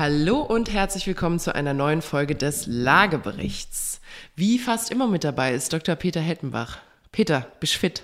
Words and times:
Hallo 0.00 0.40
und 0.40 0.72
herzlich 0.72 1.06
willkommen 1.06 1.38
zu 1.38 1.54
einer 1.54 1.74
neuen 1.74 2.00
Folge 2.00 2.34
des 2.34 2.64
Lageberichts. 2.66 4.00
Wie 4.34 4.58
fast 4.58 4.90
immer 4.90 5.06
mit 5.06 5.24
dabei 5.24 5.52
ist 5.52 5.74
Dr. 5.74 5.94
Peter 5.94 6.22
Hettenbach. 6.22 6.78
Peter, 7.12 7.46
bist 7.60 7.74
fit? 7.74 8.02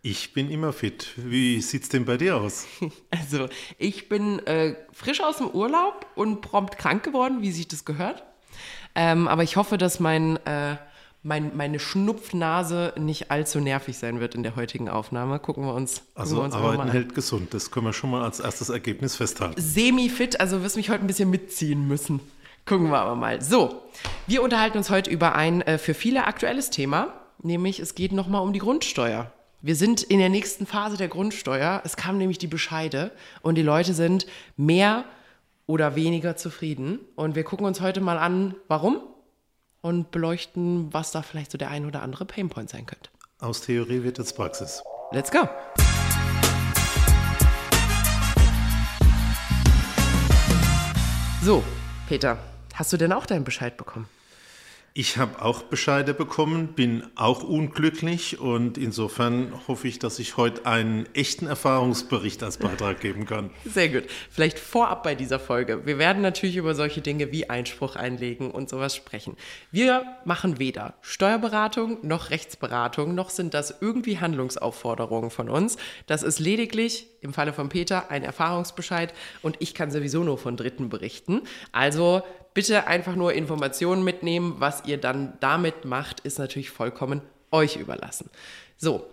Ich 0.00 0.32
bin 0.32 0.50
immer 0.50 0.72
fit. 0.72 1.08
Wie 1.16 1.60
sieht's 1.60 1.90
denn 1.90 2.06
bei 2.06 2.16
dir 2.16 2.38
aus? 2.38 2.66
Also, 3.10 3.50
ich 3.76 4.08
bin 4.08 4.38
äh, 4.46 4.76
frisch 4.94 5.20
aus 5.20 5.36
dem 5.36 5.50
Urlaub 5.50 6.06
und 6.14 6.40
prompt 6.40 6.78
krank 6.78 7.02
geworden, 7.02 7.42
wie 7.42 7.52
sich 7.52 7.68
das 7.68 7.84
gehört. 7.84 8.22
Ähm, 8.94 9.28
aber 9.28 9.42
ich 9.42 9.56
hoffe, 9.56 9.76
dass 9.76 10.00
mein 10.00 10.38
äh, 10.46 10.76
mein, 11.24 11.56
meine 11.56 11.80
Schnupfnase 11.80 12.92
nicht 12.98 13.30
allzu 13.30 13.58
nervig 13.58 13.96
sein 13.96 14.20
wird 14.20 14.34
in 14.34 14.42
der 14.42 14.56
heutigen 14.56 14.90
Aufnahme. 14.90 15.38
Gucken 15.38 15.64
wir 15.64 15.74
uns, 15.74 16.02
also 16.14 16.36
wir 16.36 16.42
uns 16.42 16.54
Arbeiten 16.54 16.90
hält 16.90 17.14
gesund. 17.14 17.54
Das 17.54 17.70
können 17.70 17.86
wir 17.86 17.94
schon 17.94 18.10
mal 18.10 18.22
als 18.22 18.40
erstes 18.40 18.68
Ergebnis 18.68 19.16
festhalten. 19.16 19.60
Semi-fit, 19.60 20.38
also 20.38 20.62
wirst 20.62 20.76
mich 20.76 20.90
heute 20.90 21.00
ein 21.00 21.06
bisschen 21.06 21.30
mitziehen 21.30 21.88
müssen. 21.88 22.20
Gucken 22.66 22.90
wir 22.90 22.98
aber 22.98 23.16
mal. 23.16 23.40
So, 23.40 23.82
wir 24.26 24.42
unterhalten 24.42 24.76
uns 24.76 24.90
heute 24.90 25.10
über 25.10 25.34
ein 25.34 25.62
äh, 25.62 25.78
für 25.78 25.94
viele 25.94 26.26
aktuelles 26.26 26.68
Thema, 26.68 27.14
nämlich 27.42 27.80
es 27.80 27.94
geht 27.94 28.12
nochmal 28.12 28.42
um 28.42 28.52
die 28.52 28.58
Grundsteuer. 28.58 29.32
Wir 29.62 29.76
sind 29.76 30.02
in 30.02 30.18
der 30.18 30.28
nächsten 30.28 30.66
Phase 30.66 30.98
der 30.98 31.08
Grundsteuer. 31.08 31.80
Es 31.84 31.96
kam 31.96 32.18
nämlich 32.18 32.36
die 32.36 32.46
Bescheide 32.46 33.12
und 33.40 33.54
die 33.54 33.62
Leute 33.62 33.94
sind 33.94 34.26
mehr 34.58 35.06
oder 35.66 35.96
weniger 35.96 36.36
zufrieden. 36.36 37.00
Und 37.16 37.34
wir 37.34 37.44
gucken 37.44 37.64
uns 37.64 37.80
heute 37.80 38.02
mal 38.02 38.18
an, 38.18 38.54
warum 38.68 39.00
und 39.84 40.10
beleuchten, 40.10 40.90
was 40.94 41.12
da 41.12 41.20
vielleicht 41.20 41.50
so 41.50 41.58
der 41.58 41.68
ein 41.68 41.84
oder 41.84 42.00
andere 42.00 42.24
Painpoint 42.24 42.70
sein 42.70 42.86
könnte. 42.86 43.10
Aus 43.38 43.60
Theorie 43.60 44.02
wird 44.02 44.16
jetzt 44.16 44.34
Praxis. 44.34 44.82
Let's 45.12 45.30
go! 45.30 45.46
So, 51.42 51.62
Peter, 52.08 52.38
hast 52.72 52.94
du 52.94 52.96
denn 52.96 53.12
auch 53.12 53.26
deinen 53.26 53.44
Bescheid 53.44 53.76
bekommen? 53.76 54.08
Ich 54.96 55.16
habe 55.16 55.42
auch 55.42 55.64
Bescheide 55.64 56.14
bekommen, 56.14 56.68
bin 56.68 57.02
auch 57.16 57.42
unglücklich 57.42 58.38
und 58.38 58.78
insofern 58.78 59.52
hoffe 59.66 59.88
ich, 59.88 59.98
dass 59.98 60.20
ich 60.20 60.36
heute 60.36 60.66
einen 60.66 61.12
echten 61.16 61.48
Erfahrungsbericht 61.48 62.40
als 62.44 62.58
Beitrag 62.58 63.00
geben 63.00 63.26
kann. 63.26 63.50
Sehr 63.64 63.88
gut. 63.88 64.04
Vielleicht 64.30 64.56
vorab 64.56 65.02
bei 65.02 65.16
dieser 65.16 65.40
Folge. 65.40 65.84
Wir 65.84 65.98
werden 65.98 66.22
natürlich 66.22 66.54
über 66.54 66.76
solche 66.76 67.00
Dinge 67.00 67.32
wie 67.32 67.50
Einspruch 67.50 67.96
einlegen 67.96 68.52
und 68.52 68.68
sowas 68.68 68.94
sprechen. 68.94 69.36
Wir 69.72 70.06
machen 70.24 70.60
weder 70.60 70.94
Steuerberatung 71.00 71.98
noch 72.06 72.30
Rechtsberatung, 72.30 73.16
noch 73.16 73.30
sind 73.30 73.52
das 73.52 73.74
irgendwie 73.80 74.20
Handlungsaufforderungen 74.20 75.30
von 75.30 75.50
uns. 75.50 75.76
Das 76.06 76.22
ist 76.22 76.38
lediglich 76.38 77.08
im 77.20 77.32
Falle 77.32 77.52
von 77.52 77.68
Peter 77.68 78.12
ein 78.12 78.22
Erfahrungsbescheid 78.22 79.12
und 79.42 79.56
ich 79.58 79.74
kann 79.74 79.90
sowieso 79.90 80.22
nur 80.22 80.38
von 80.38 80.56
Dritten 80.56 80.88
berichten. 80.88 81.40
Also 81.72 82.22
bitte 82.54 82.86
einfach 82.86 83.16
nur 83.16 83.34
Informationen 83.34 84.02
mitnehmen. 84.04 84.56
Was 84.58 84.84
ihr 84.86 84.96
dann 84.96 85.34
damit 85.40 85.84
macht, 85.84 86.20
ist 86.20 86.38
natürlich 86.38 86.70
vollkommen 86.70 87.20
euch 87.50 87.76
überlassen. 87.76 88.30
So. 88.76 89.06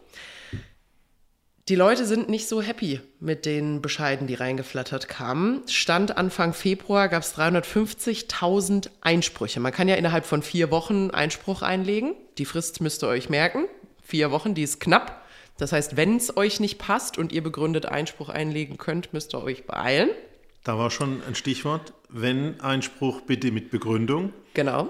Die 1.68 1.76
Leute 1.76 2.06
sind 2.06 2.28
nicht 2.28 2.48
so 2.48 2.62
happy 2.62 3.02
mit 3.20 3.46
den 3.46 3.82
Bescheiden, 3.82 4.28
die 4.28 4.34
reingeflattert 4.34 5.08
kamen. 5.08 5.62
Stand 5.68 6.18
Anfang 6.18 6.54
Februar 6.54 7.08
gab 7.08 7.22
es 7.22 7.36
350.000 7.38 8.90
Einsprüche. 9.02 9.60
Man 9.60 9.72
kann 9.72 9.88
ja 9.88 9.96
innerhalb 9.96 10.26
von 10.26 10.42
vier 10.42 10.72
Wochen 10.72 11.12
Einspruch 11.12 11.62
einlegen. 11.62 12.16
Die 12.40 12.46
Frist 12.46 12.82
müsst 12.82 13.04
ihr 13.04 13.08
euch 13.08 13.30
merken. 13.30 13.66
Vier 14.02 14.32
Wochen, 14.32 14.56
die 14.56 14.64
ist 14.64 14.80
knapp. 14.80 15.24
Das 15.58 15.72
heißt, 15.72 15.96
wenn 15.96 16.18
es 16.18 16.36
euch 16.36 16.60
nicht 16.60 16.80
passt 16.80 17.20
und 17.20 17.32
ihr 17.32 17.44
begründet 17.44 17.86
Einspruch 17.86 18.30
einlegen 18.30 18.78
könnt, 18.78 19.14
müsst 19.14 19.36
ihr 19.36 19.44
euch 19.44 19.66
beeilen. 19.66 20.10
Da 20.64 20.78
war 20.78 20.92
schon 20.92 21.22
ein 21.28 21.36
Stichwort. 21.36 21.94
Wenn 22.10 22.60
Einspruch, 22.62 23.22
bitte 23.22 23.52
mit 23.52 23.72
Begründung. 23.72 24.34
Genau. 24.54 24.90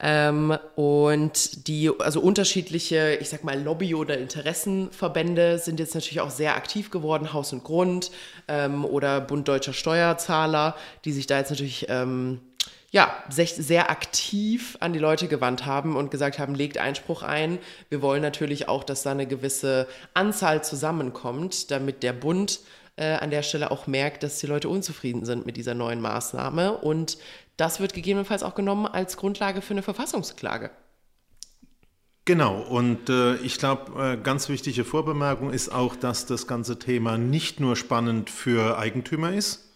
Ähm, 0.00 0.56
und 0.74 1.68
die, 1.68 1.90
also 2.00 2.20
unterschiedliche, 2.20 3.18
ich 3.20 3.28
sag 3.28 3.44
mal, 3.44 3.62
Lobby- 3.62 3.94
oder 3.94 4.18
Interessenverbände 4.18 5.58
sind 5.58 5.78
jetzt 5.78 5.94
natürlich 5.94 6.20
auch 6.20 6.30
sehr 6.30 6.56
aktiv 6.56 6.90
geworden, 6.90 7.32
Haus 7.32 7.52
und 7.52 7.62
Grund 7.62 8.10
ähm, 8.48 8.84
oder 8.84 9.20
Bund 9.20 9.46
Deutscher 9.46 9.72
Steuerzahler, 9.72 10.74
die 11.04 11.12
sich 11.12 11.28
da 11.28 11.38
jetzt 11.38 11.50
natürlich 11.50 11.86
ähm, 11.88 12.40
ja, 12.90 13.14
sehr, 13.28 13.46
sehr 13.46 13.90
aktiv 13.90 14.76
an 14.80 14.92
die 14.92 14.98
Leute 14.98 15.28
gewandt 15.28 15.66
haben 15.66 15.94
und 15.94 16.10
gesagt 16.10 16.40
haben, 16.40 16.54
legt 16.54 16.78
Einspruch 16.78 17.22
ein. 17.22 17.58
Wir 17.88 18.02
wollen 18.02 18.22
natürlich 18.22 18.68
auch, 18.68 18.82
dass 18.82 19.04
da 19.04 19.12
eine 19.12 19.26
gewisse 19.26 19.86
Anzahl 20.14 20.64
zusammenkommt, 20.64 21.70
damit 21.70 22.02
der 22.02 22.12
Bund 22.12 22.60
äh, 22.96 23.14
an 23.14 23.30
der 23.30 23.42
Stelle 23.42 23.70
auch 23.70 23.86
merkt, 23.86 24.22
dass 24.22 24.38
die 24.38 24.46
Leute 24.46 24.68
unzufrieden 24.68 25.24
sind 25.24 25.46
mit 25.46 25.56
dieser 25.56 25.74
neuen 25.74 26.00
Maßnahme. 26.00 26.72
Und 26.78 27.18
das 27.56 27.80
wird 27.80 27.94
gegebenenfalls 27.94 28.42
auch 28.42 28.54
genommen 28.54 28.86
als 28.86 29.16
Grundlage 29.16 29.62
für 29.62 29.74
eine 29.74 29.82
Verfassungsklage. 29.82 30.70
Genau, 32.24 32.60
und 32.60 33.08
äh, 33.10 33.34
ich 33.36 33.58
glaube, 33.58 34.00
äh, 34.00 34.16
ganz 34.16 34.48
wichtige 34.48 34.84
Vorbemerkung 34.84 35.50
ist 35.52 35.70
auch, 35.70 35.96
dass 35.96 36.24
das 36.24 36.46
ganze 36.46 36.78
Thema 36.78 37.18
nicht 37.18 37.58
nur 37.58 37.74
spannend 37.74 38.30
für 38.30 38.78
Eigentümer 38.78 39.32
ist, 39.32 39.71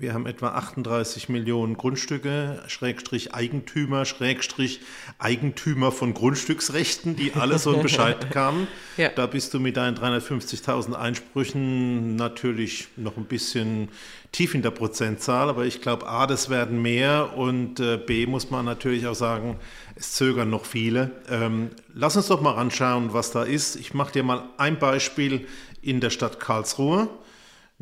wir 0.00 0.14
haben 0.14 0.24
etwa 0.24 0.48
38 0.48 1.28
Millionen 1.28 1.76
Grundstücke, 1.76 2.62
Schrägstrich 2.68 3.34
Eigentümer, 3.34 4.06
Schrägstrich 4.06 4.80
Eigentümer 5.18 5.92
von 5.92 6.14
Grundstücksrechten, 6.14 7.16
die 7.16 7.34
alle 7.34 7.58
so 7.58 7.74
einen 7.74 7.82
Bescheid 7.82 8.18
bekamen. 8.28 8.66
Ja. 8.96 9.10
Da 9.10 9.26
bist 9.26 9.52
du 9.52 9.60
mit 9.60 9.76
deinen 9.76 9.96
350.000 9.98 10.94
Einsprüchen 10.94 12.16
natürlich 12.16 12.88
noch 12.96 13.18
ein 13.18 13.26
bisschen 13.26 13.90
tief 14.32 14.54
in 14.54 14.62
der 14.62 14.70
Prozentzahl, 14.70 15.50
aber 15.50 15.66
ich 15.66 15.82
glaube, 15.82 16.06
A, 16.06 16.26
das 16.26 16.48
werden 16.48 16.80
mehr 16.80 17.36
und 17.36 17.78
äh, 17.80 17.98
B, 17.98 18.26
muss 18.26 18.50
man 18.50 18.64
natürlich 18.64 19.06
auch 19.06 19.14
sagen, 19.14 19.58
es 19.96 20.12
zögern 20.12 20.48
noch 20.48 20.64
viele. 20.64 21.10
Ähm, 21.28 21.70
lass 21.92 22.16
uns 22.16 22.28
doch 22.28 22.40
mal 22.40 22.54
anschauen, 22.54 23.12
was 23.12 23.32
da 23.32 23.42
ist. 23.42 23.76
Ich 23.76 23.92
mache 23.92 24.12
dir 24.12 24.22
mal 24.22 24.44
ein 24.56 24.78
Beispiel 24.78 25.46
in 25.82 26.00
der 26.00 26.10
Stadt 26.10 26.40
Karlsruhe. 26.40 27.08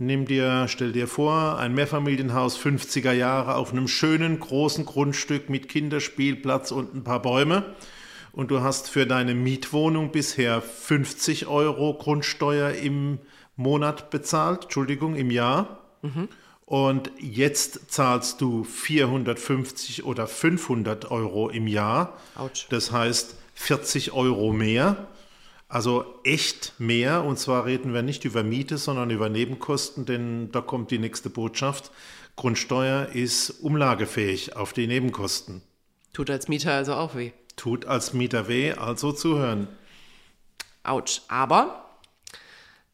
Nimm 0.00 0.26
dir, 0.26 0.66
stell 0.68 0.92
dir 0.92 1.08
vor, 1.08 1.58
ein 1.58 1.74
Mehrfamilienhaus 1.74 2.56
50er 2.56 3.10
Jahre 3.10 3.56
auf 3.56 3.72
einem 3.72 3.88
schönen 3.88 4.38
großen 4.38 4.86
Grundstück 4.86 5.50
mit 5.50 5.68
Kinderspielplatz 5.68 6.70
und 6.70 6.94
ein 6.94 7.02
paar 7.02 7.20
Bäume. 7.20 7.74
Und 8.30 8.52
du 8.52 8.60
hast 8.60 8.88
für 8.88 9.08
deine 9.08 9.34
Mietwohnung 9.34 10.12
bisher 10.12 10.62
50 10.62 11.48
Euro 11.48 11.94
Grundsteuer 11.94 12.70
im 12.74 13.18
Monat 13.56 14.10
bezahlt, 14.10 14.64
Entschuldigung, 14.64 15.16
im 15.16 15.32
Jahr. 15.32 15.80
Mhm. 16.02 16.28
Und 16.64 17.10
jetzt 17.18 17.90
zahlst 17.90 18.40
du 18.40 18.62
450 18.62 20.04
oder 20.04 20.28
500 20.28 21.10
Euro 21.10 21.48
im 21.48 21.66
Jahr. 21.66 22.16
Autsch. 22.36 22.68
Das 22.70 22.92
heißt 22.92 23.34
40 23.54 24.12
Euro 24.12 24.52
mehr. 24.52 25.08
Also 25.68 26.20
echt 26.24 26.72
mehr, 26.78 27.24
und 27.24 27.38
zwar 27.38 27.66
reden 27.66 27.92
wir 27.92 28.02
nicht 28.02 28.24
über 28.24 28.42
Miete, 28.42 28.78
sondern 28.78 29.10
über 29.10 29.28
Nebenkosten, 29.28 30.06
denn 30.06 30.50
da 30.50 30.62
kommt 30.62 30.90
die 30.90 30.98
nächste 30.98 31.28
Botschaft. 31.28 31.90
Grundsteuer 32.36 33.08
ist 33.12 33.50
umlagefähig 33.50 34.56
auf 34.56 34.72
die 34.72 34.86
Nebenkosten. 34.86 35.60
Tut 36.14 36.30
als 36.30 36.48
Mieter 36.48 36.72
also 36.72 36.94
auch 36.94 37.14
weh. 37.14 37.32
Tut 37.56 37.84
als 37.84 38.14
Mieter 38.14 38.48
weh, 38.48 38.72
also 38.72 39.12
zuhören. 39.12 39.68
Autsch. 40.84 41.20
Aber 41.28 41.84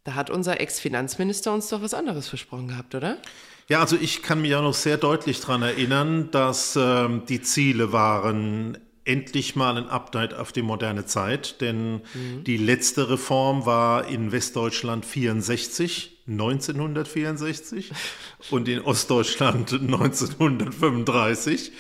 da 0.03 0.15
hat 0.15 0.31
unser 0.31 0.61
Ex-Finanzminister 0.61 1.53
uns 1.55 1.69
doch 1.69 1.81
was 1.81 1.95
anderes 1.95 2.29
versprochen 2.29 2.69
gehabt, 2.69 2.95
oder? 2.95 3.19
Ja, 3.69 3.81
also 3.81 3.97
ich 3.97 4.23
kann 4.23 4.43
mich 4.43 4.55
auch 4.55 4.63
noch 4.63 4.75
sehr 4.75 4.99
deutlich 4.99 5.41
daran 5.41 5.63
erinnern, 5.63 6.31
dass 6.33 6.77
ähm, 6.77 7.23
die 7.27 7.41
Ziele 7.41 7.93
waren 7.93 8.79
endlich 9.05 9.57
mal 9.57 9.77
ein 9.77 9.89
Update 9.89 10.35
auf 10.35 10.53
die 10.53 10.63
moderne 10.63 11.07
Zeit, 11.07 11.61
denn 11.61 12.03
mhm. 12.15 12.45
die 12.45 12.57
letzte 12.57 13.11
Reform 13.11 13.67
war 13.67 14.07
in 14.09 14.31
Westdeutschland 14.33 15.05
64, 15.05 16.23
1964 16.27 17.93
und 18.51 18.69
in 18.69 18.81
Ostdeutschland 18.81 19.73
1935. 19.73 21.73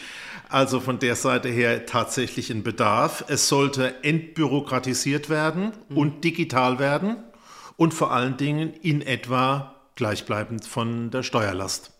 Also 0.48 0.80
von 0.80 0.98
der 0.98 1.16
Seite 1.16 1.48
her 1.48 1.86
tatsächlich 1.86 2.50
ein 2.50 2.62
Bedarf. 2.62 3.24
Es 3.28 3.48
sollte 3.48 4.04
entbürokratisiert 4.04 5.30
werden 5.30 5.72
mhm. 5.88 5.96
und 5.96 6.24
digital 6.24 6.78
werden 6.78 7.16
und 7.76 7.94
vor 7.94 8.12
allen 8.12 8.36
Dingen 8.36 8.74
in 8.74 9.02
etwa 9.02 9.74
gleichbleibend 9.96 10.66
von 10.66 11.10
der 11.10 11.22
Steuerlast. 11.22 11.92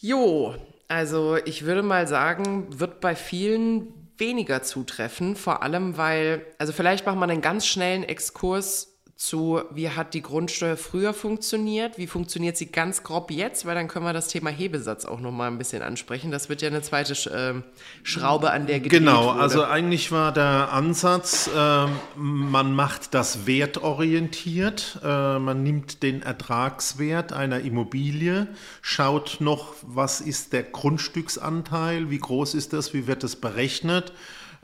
Jo, 0.00 0.54
also 0.88 1.36
ich 1.44 1.64
würde 1.64 1.82
mal 1.82 2.06
sagen, 2.06 2.78
wird 2.78 3.00
bei 3.00 3.14
vielen 3.16 4.10
weniger 4.16 4.62
zutreffen, 4.62 5.36
vor 5.36 5.62
allem 5.62 5.96
weil, 5.96 6.46
also 6.58 6.72
vielleicht 6.72 7.06
macht 7.06 7.16
man 7.16 7.30
einen 7.30 7.40
ganz 7.40 7.66
schnellen 7.66 8.04
Exkurs 8.04 8.93
zu, 9.16 9.62
wie 9.70 9.90
hat 9.90 10.12
die 10.12 10.22
Grundsteuer 10.22 10.76
früher 10.76 11.14
funktioniert, 11.14 11.98
wie 11.98 12.08
funktioniert 12.08 12.56
sie 12.56 12.66
ganz 12.66 13.04
grob 13.04 13.30
jetzt, 13.30 13.64
weil 13.64 13.76
dann 13.76 13.86
können 13.86 14.04
wir 14.04 14.12
das 14.12 14.26
Thema 14.26 14.50
Hebesatz 14.50 15.04
auch 15.04 15.20
noch 15.20 15.30
mal 15.30 15.46
ein 15.46 15.56
bisschen 15.56 15.82
ansprechen. 15.82 16.32
Das 16.32 16.48
wird 16.48 16.62
ja 16.62 16.68
eine 16.68 16.82
zweite 16.82 17.12
äh, 17.30 17.62
Schraube, 18.02 18.50
an 18.50 18.66
der 18.66 18.80
gedreht 18.80 18.98
Genau, 18.98 19.26
wurde. 19.26 19.40
also 19.40 19.64
eigentlich 19.64 20.10
war 20.10 20.32
der 20.32 20.72
Ansatz, 20.72 21.48
äh, 21.48 21.86
man 22.16 22.74
macht 22.74 23.14
das 23.14 23.46
wertorientiert, 23.46 24.98
äh, 25.04 25.38
man 25.38 25.62
nimmt 25.62 26.02
den 26.02 26.22
Ertragswert 26.22 27.32
einer 27.32 27.60
Immobilie, 27.60 28.48
schaut 28.82 29.36
noch, 29.38 29.74
was 29.82 30.20
ist 30.20 30.52
der 30.52 30.64
Grundstücksanteil, 30.64 32.10
wie 32.10 32.18
groß 32.18 32.54
ist 32.54 32.72
das, 32.72 32.92
wie 32.92 33.06
wird 33.06 33.22
das 33.22 33.36
berechnet 33.36 34.12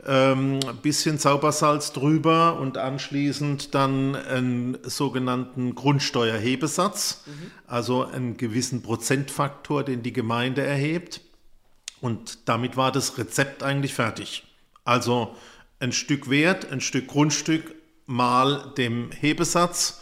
ähm, 0.05 0.59
bisschen 0.81 1.19
Zaubersalz 1.19 1.93
drüber 1.93 2.59
und 2.59 2.77
anschließend 2.77 3.75
dann 3.75 4.15
einen 4.15 4.77
sogenannten 4.83 5.75
Grundsteuerhebesatz, 5.75 7.23
mhm. 7.25 7.51
also 7.67 8.05
einen 8.05 8.37
gewissen 8.37 8.81
Prozentfaktor, 8.81 9.83
den 9.83 10.03
die 10.03 10.13
Gemeinde 10.13 10.63
erhebt. 10.63 11.21
Und 12.01 12.49
damit 12.49 12.77
war 12.77 12.91
das 12.91 13.17
Rezept 13.17 13.61
eigentlich 13.61 13.93
fertig. 13.93 14.43
Also 14.83 15.35
ein 15.79 15.91
Stück 15.91 16.29
Wert, 16.29 16.71
ein 16.71 16.81
Stück 16.81 17.07
Grundstück 17.07 17.75
mal 18.07 18.73
dem 18.77 19.11
Hebesatz 19.11 20.01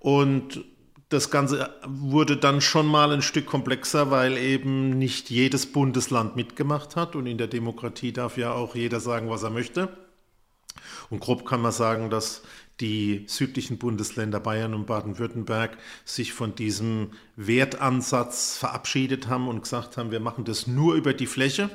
und 0.00 0.64
das 1.08 1.30
Ganze 1.30 1.72
wurde 1.86 2.36
dann 2.36 2.60
schon 2.60 2.86
mal 2.86 3.12
ein 3.12 3.22
Stück 3.22 3.46
komplexer, 3.46 4.10
weil 4.10 4.36
eben 4.36 4.98
nicht 4.98 5.30
jedes 5.30 5.66
Bundesland 5.66 6.34
mitgemacht 6.34 6.96
hat 6.96 7.14
und 7.14 7.26
in 7.26 7.38
der 7.38 7.46
Demokratie 7.46 8.12
darf 8.12 8.36
ja 8.36 8.52
auch 8.52 8.74
jeder 8.74 8.98
sagen, 8.98 9.30
was 9.30 9.44
er 9.44 9.50
möchte. 9.50 9.88
Und 11.08 11.20
grob 11.20 11.46
kann 11.46 11.62
man 11.62 11.72
sagen, 11.72 12.10
dass 12.10 12.42
die 12.80 13.24
südlichen 13.28 13.78
Bundesländer 13.78 14.40
Bayern 14.40 14.74
und 14.74 14.86
Baden-Württemberg 14.86 15.78
sich 16.04 16.32
von 16.32 16.54
diesem 16.54 17.12
Wertansatz 17.36 18.56
verabschiedet 18.58 19.28
haben 19.28 19.48
und 19.48 19.62
gesagt 19.62 19.96
haben, 19.96 20.10
wir 20.10 20.20
machen 20.20 20.44
das 20.44 20.66
nur 20.66 20.94
über 20.94 21.14
die 21.14 21.26
Fläche, 21.26 21.70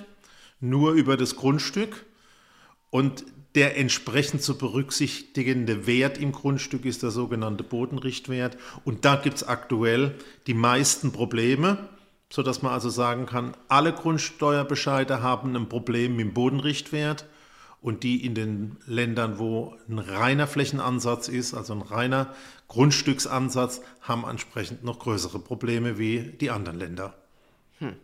nur 0.59 0.91
über 0.91 1.17
das 1.17 1.35
Grundstück. 1.37 2.05
Und 2.91 3.25
der 3.55 3.77
entsprechend 3.77 4.41
zu 4.41 4.57
berücksichtigende 4.57 5.85
Wert 5.85 6.17
im 6.17 6.31
Grundstück 6.31 6.85
ist 6.85 7.03
der 7.03 7.11
sogenannte 7.11 7.63
Bodenrichtwert. 7.63 8.57
Und 8.85 9.03
da 9.03 9.15
gibt 9.17 9.37
es 9.37 9.43
aktuell 9.43 10.15
die 10.47 10.53
meisten 10.53 11.11
Probleme, 11.11 11.89
sodass 12.29 12.61
man 12.61 12.71
also 12.71 12.89
sagen 12.89 13.25
kann, 13.25 13.53
alle 13.67 13.91
Grundsteuerbescheide 13.91 15.21
haben 15.21 15.55
ein 15.55 15.67
Problem 15.67 16.15
mit 16.15 16.27
dem 16.27 16.33
Bodenrichtwert. 16.33 17.25
Und 17.81 18.03
die 18.03 18.23
in 18.23 18.35
den 18.35 18.77
Ländern, 18.85 19.39
wo 19.39 19.75
ein 19.89 19.97
reiner 19.97 20.45
Flächenansatz 20.45 21.27
ist, 21.27 21.55
also 21.55 21.73
ein 21.73 21.81
reiner 21.81 22.33
Grundstücksansatz, 22.67 23.81
haben 24.01 24.23
entsprechend 24.23 24.83
noch 24.83 24.99
größere 24.99 25.39
Probleme 25.39 25.97
wie 25.97 26.19
die 26.39 26.51
anderen 26.51 26.77
Länder. 26.77 27.15
Hm. 27.79 27.95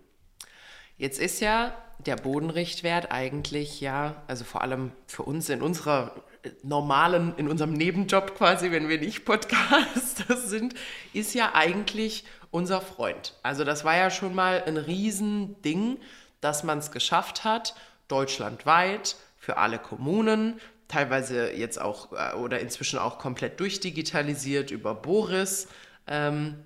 Jetzt 0.98 1.20
ist 1.20 1.42
ja 1.42 1.78
der 2.08 2.16
Bodenrichtwert 2.16 3.12
eigentlich 3.12 3.82
ja, 3.82 4.24
also 4.28 4.44
vor 4.44 4.62
allem 4.62 4.92
für 5.08 5.24
uns 5.24 5.50
in 5.50 5.62
unserer 5.62 6.16
normalen, 6.64 7.34
in 7.38 7.50
unserem 7.50 7.74
Nebenjob 7.74 8.36
quasi, 8.36 8.72
wenn 8.72 8.90
wir 8.90 9.00
nicht 9.00 9.26
Podcaster 9.26 10.38
sind, 10.46 10.74
ist 11.14 11.34
ja 11.34 11.52
eigentlich 11.54 12.24
unser 12.52 12.82
Freund. 12.82 13.34
Also 13.44 13.64
das 13.64 13.84
war 13.84 13.98
ja 13.98 14.10
schon 14.10 14.34
mal 14.34 14.64
ein 14.66 14.78
Riesending, 14.78 16.00
dass 16.42 16.64
man 16.64 16.80
es 16.80 16.92
geschafft 16.92 17.44
hat, 17.44 17.76
deutschlandweit 18.08 19.18
für 19.38 19.58
alle 19.58 19.80
Kommunen, 19.80 20.60
teilweise 20.88 21.52
jetzt 21.52 21.80
auch 21.80 22.14
äh, 22.14 22.36
oder 22.36 22.60
inzwischen 22.60 23.00
auch 23.00 23.20
komplett 23.20 23.60
durchdigitalisiert 23.60 24.72
über 24.72 24.96
Boris, 24.96 25.68
ähm, 26.08 26.64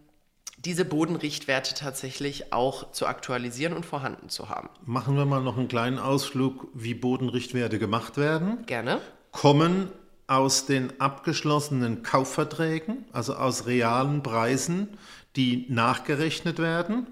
diese 0.66 0.86
Bodenrichtwerte 0.86 1.74
tatsächlich 1.74 2.54
auch 2.54 2.92
zu 2.92 3.08
aktualisieren 3.08 3.74
und 3.74 3.86
vorhanden 3.86 4.30
zu 4.30 4.50
haben. 4.50 4.70
Machen 4.86 5.16
wir 5.16 5.26
mal 5.26 5.42
noch 5.42 5.58
einen 5.58 5.68
kleinen 5.68 6.00
Ausflug, 6.00 6.68
wie 6.74 6.94
Bodenrichtwerte 6.94 7.80
gemacht 7.80 8.18
werden. 8.18 8.66
Gerne. 8.66 9.00
Kommen 9.32 9.92
aus 10.28 10.66
den 10.66 11.00
abgeschlossenen 11.00 12.04
Kaufverträgen, 12.04 13.06
also 13.12 13.36
aus 13.36 13.66
realen 13.66 14.24
Preisen, 14.24 14.90
die 15.36 15.66
nachgerechnet 15.70 16.60
werden. 16.60 17.08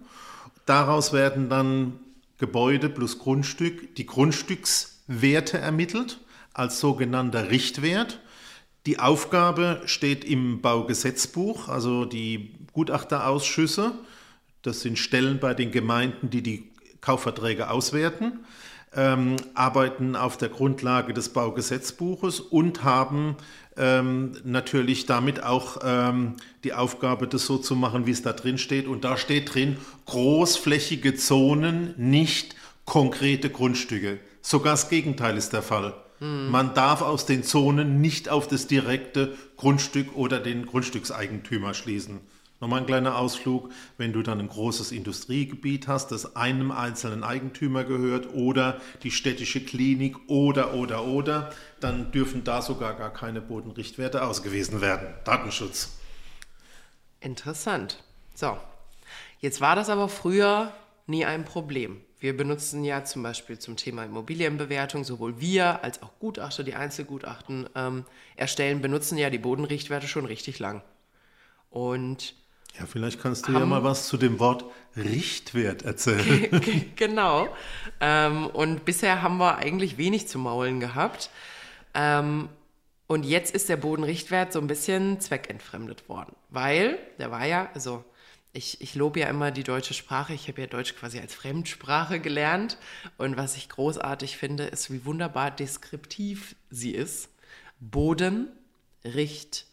Daraus 0.65 1.11
werden 1.11 1.49
dann 1.49 1.99
Gebäude 2.37 2.89
plus 2.89 3.19
Grundstück, 3.19 3.95
die 3.95 4.05
Grundstückswerte 4.05 5.57
ermittelt 5.57 6.19
als 6.53 6.79
sogenannter 6.79 7.49
Richtwert. 7.49 8.19
Die 8.85 8.99
Aufgabe 8.99 9.81
steht 9.85 10.23
im 10.23 10.61
Baugesetzbuch, 10.61 11.67
also 11.67 12.05
die 12.05 12.53
Gutachterausschüsse. 12.73 13.91
Das 14.61 14.81
sind 14.81 14.97
Stellen 14.97 15.39
bei 15.39 15.53
den 15.53 15.71
Gemeinden, 15.71 16.29
die 16.29 16.41
die 16.41 16.71
Kaufverträge 17.01 17.69
auswerten, 17.69 18.39
ähm, 18.95 19.35
arbeiten 19.53 20.15
auf 20.15 20.37
der 20.37 20.49
Grundlage 20.49 21.13
des 21.13 21.29
Baugesetzbuches 21.29 22.39
und 22.39 22.83
haben 22.83 23.35
ähm, 23.77 24.33
natürlich 24.43 25.05
damit 25.05 25.43
auch 25.43 25.77
ähm, 25.83 26.35
die 26.63 26.73
Aufgabe, 26.73 27.27
das 27.27 27.45
so 27.45 27.57
zu 27.57 27.75
machen, 27.75 28.05
wie 28.05 28.11
es 28.11 28.21
da 28.21 28.33
drin 28.33 28.57
steht. 28.57 28.87
Und 28.87 29.03
da 29.03 29.17
steht 29.17 29.53
drin, 29.53 29.77
großflächige 30.05 31.15
Zonen, 31.15 31.93
nicht 31.97 32.55
konkrete 32.85 33.49
Grundstücke. 33.49 34.19
Sogar 34.41 34.73
das 34.73 34.89
Gegenteil 34.89 35.37
ist 35.37 35.53
der 35.53 35.61
Fall. 35.61 35.93
Man 36.19 36.73
darf 36.73 37.01
aus 37.01 37.25
den 37.25 37.43
Zonen 37.43 38.01
nicht 38.01 38.27
auf 38.29 38.47
das 38.47 38.67
direkte 38.67 39.37
Grundstück 39.55 40.15
oder 40.15 40.39
den 40.39 40.65
Grundstückseigentümer 40.65 41.73
schließen. 41.73 42.19
Nochmal 42.61 42.81
ein 42.81 42.85
kleiner 42.85 43.17
Ausflug, 43.17 43.71
wenn 43.97 44.11
du 44.11 44.21
dann 44.21 44.39
ein 44.39 44.49
großes 44.49 44.91
Industriegebiet 44.91 45.87
hast, 45.87 46.11
das 46.11 46.35
einem 46.35 46.71
einzelnen 46.71 47.23
Eigentümer 47.23 47.85
gehört 47.85 48.33
oder 48.33 48.81
die 49.03 49.11
städtische 49.11 49.63
Klinik 49.63 50.17
oder, 50.27 50.73
oder, 50.73 51.05
oder, 51.05 51.53
dann 51.79 52.11
dürfen 52.11 52.43
da 52.43 52.61
sogar 52.61 52.95
gar 52.95 53.13
keine 53.13 53.39
Bodenrichtwerte 53.39 54.23
ausgewiesen 54.23 54.81
werden. 54.81 55.07
Datenschutz. 55.23 55.99
Interessant. 57.21 58.03
So, 58.35 58.57
jetzt 59.39 59.61
war 59.61 59.77
das 59.77 59.89
aber 59.89 60.09
früher 60.09 60.73
nie 61.07 61.23
ein 61.23 61.45
Problem. 61.45 62.01
Wir 62.19 62.35
benutzen 62.35 62.83
ja 62.83 63.05
zum 63.05 63.23
Beispiel 63.23 63.59
zum 63.59 63.77
Thema 63.77 64.03
Immobilienbewertung, 64.03 65.05
sowohl 65.05 65.39
wir 65.39 65.83
als 65.83 66.01
auch 66.01 66.11
Gutachter, 66.19 66.63
die 66.63 66.75
Einzelgutachten 66.75 67.69
ähm, 67.75 68.05
erstellen, 68.35 68.81
benutzen 68.81 69.17
ja 69.17 69.29
die 69.29 69.37
Bodenrichtwerte 69.37 70.07
schon 70.07 70.25
richtig 70.25 70.59
lang. 70.59 70.81
Und 71.69 72.35
ja, 72.77 72.85
vielleicht 72.85 73.21
kannst 73.21 73.47
du 73.47 73.53
ja 73.53 73.65
mal 73.65 73.83
was 73.83 74.07
zu 74.07 74.17
dem 74.17 74.39
Wort 74.39 74.65
Richtwert 74.95 75.83
erzählen. 75.83 76.61
genau. 76.95 77.47
Ähm, 77.99 78.47
und 78.47 78.85
bisher 78.85 79.21
haben 79.21 79.37
wir 79.37 79.57
eigentlich 79.57 79.97
wenig 79.97 80.27
zu 80.27 80.39
maulen 80.39 80.79
gehabt. 80.79 81.29
Ähm, 81.93 82.49
und 83.07 83.25
jetzt 83.25 83.55
ist 83.55 83.69
der 83.69 83.77
Bodenrichtwert 83.77 84.53
so 84.53 84.59
ein 84.59 84.67
bisschen 84.67 85.19
zweckentfremdet 85.19 86.09
worden, 86.09 86.35
weil 86.49 86.99
der 87.17 87.31
war 87.31 87.45
ja, 87.45 87.69
also 87.73 88.03
ich, 88.51 88.81
ich 88.81 88.95
lobe 88.95 89.19
ja 89.19 89.27
immer 89.27 89.51
die 89.51 89.63
deutsche 89.63 89.93
Sprache. 89.93 90.33
Ich 90.33 90.47
habe 90.47 90.61
ja 90.61 90.67
Deutsch 90.67 90.95
quasi 90.95 91.19
als 91.19 91.35
Fremdsprache 91.35 92.19
gelernt. 92.19 92.77
Und 93.17 93.37
was 93.37 93.55
ich 93.55 93.69
großartig 93.69 94.37
finde, 94.37 94.63
ist, 94.65 94.91
wie 94.91 95.05
wunderbar 95.05 95.51
deskriptiv 95.51 96.55
sie 96.69 96.91
ist. 96.91 97.29
Boden, 97.79 98.47
Richt, 99.03 99.65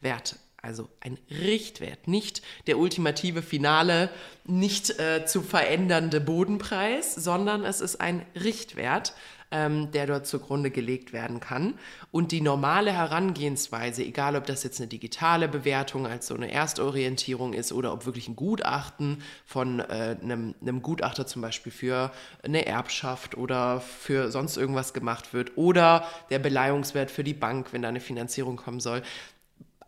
Werte. 0.00 0.36
Also 0.62 0.88
ein 1.00 1.18
Richtwert, 1.28 2.06
nicht 2.06 2.40
der 2.68 2.78
ultimative 2.78 3.42
finale, 3.42 4.10
nicht 4.44 4.96
äh, 5.00 5.26
zu 5.26 5.42
verändernde 5.42 6.20
Bodenpreis, 6.20 7.16
sondern 7.16 7.64
es 7.64 7.80
ist 7.80 8.00
ein 8.00 8.24
Richtwert, 8.36 9.12
ähm, 9.52 9.92
der 9.92 10.06
dort 10.06 10.26
zugrunde 10.26 10.70
gelegt 10.70 11.12
werden 11.12 11.38
kann. 11.38 11.74
Und 12.10 12.32
die 12.32 12.40
normale 12.40 12.92
Herangehensweise, 12.92 14.02
egal 14.02 14.34
ob 14.34 14.46
das 14.46 14.64
jetzt 14.64 14.80
eine 14.80 14.88
digitale 14.88 15.48
Bewertung 15.48 16.06
als 16.06 16.26
so 16.26 16.34
eine 16.34 16.50
Erstorientierung 16.50 17.52
ist 17.52 17.72
oder 17.72 17.92
ob 17.92 18.06
wirklich 18.06 18.28
ein 18.28 18.36
Gutachten 18.36 19.22
von 19.44 19.80
äh, 19.80 20.16
einem, 20.20 20.54
einem 20.60 20.82
Gutachter 20.82 21.26
zum 21.26 21.42
Beispiel 21.42 21.70
für 21.70 22.10
eine 22.42 22.66
Erbschaft 22.66 23.36
oder 23.36 23.80
für 23.80 24.30
sonst 24.30 24.56
irgendwas 24.56 24.94
gemacht 24.94 25.32
wird 25.34 25.56
oder 25.56 26.06
der 26.30 26.38
Beleihungswert 26.38 27.10
für 27.10 27.24
die 27.24 27.34
Bank, 27.34 27.72
wenn 27.72 27.82
da 27.82 27.88
eine 27.88 28.00
Finanzierung 28.00 28.56
kommen 28.56 28.80
soll, 28.80 29.02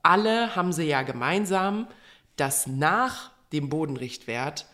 alle 0.03 0.55
haben 0.55 0.73
sie 0.73 0.85
ja 0.85 1.03
gemeinsam, 1.03 1.87
dass 2.37 2.67
nach 2.67 3.31
dem 3.53 3.71
Bodenrichtwert 3.71 4.67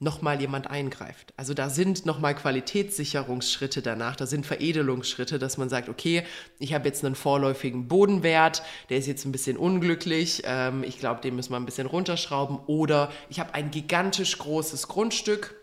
nochmal 0.00 0.40
jemand 0.40 0.68
eingreift. 0.68 1.32
Also 1.36 1.54
da 1.54 1.70
sind 1.70 2.06
nochmal 2.06 2.34
Qualitätssicherungsschritte 2.34 3.82
danach, 3.82 4.16
da 4.16 4.26
sind 4.26 4.46
Veredelungsschritte, 4.46 5.38
dass 5.38 5.58
man 5.58 5.68
sagt, 5.68 5.88
okay, 5.88 6.22
ich 6.58 6.72
habe 6.72 6.86
jetzt 6.86 7.04
einen 7.04 7.14
vorläufigen 7.14 7.88
Bodenwert, 7.88 8.62
der 8.90 8.98
ist 8.98 9.06
jetzt 9.06 9.24
ein 9.24 9.32
bisschen 9.32 9.56
unglücklich, 9.56 10.42
ähm, 10.44 10.84
ich 10.84 10.98
glaube, 10.98 11.20
den 11.20 11.34
müssen 11.34 11.52
wir 11.52 11.56
ein 11.56 11.66
bisschen 11.66 11.86
runterschrauben 11.86 12.58
oder 12.66 13.10
ich 13.28 13.40
habe 13.40 13.54
ein 13.54 13.70
gigantisch 13.70 14.38
großes 14.38 14.86
Grundstück, 14.88 15.56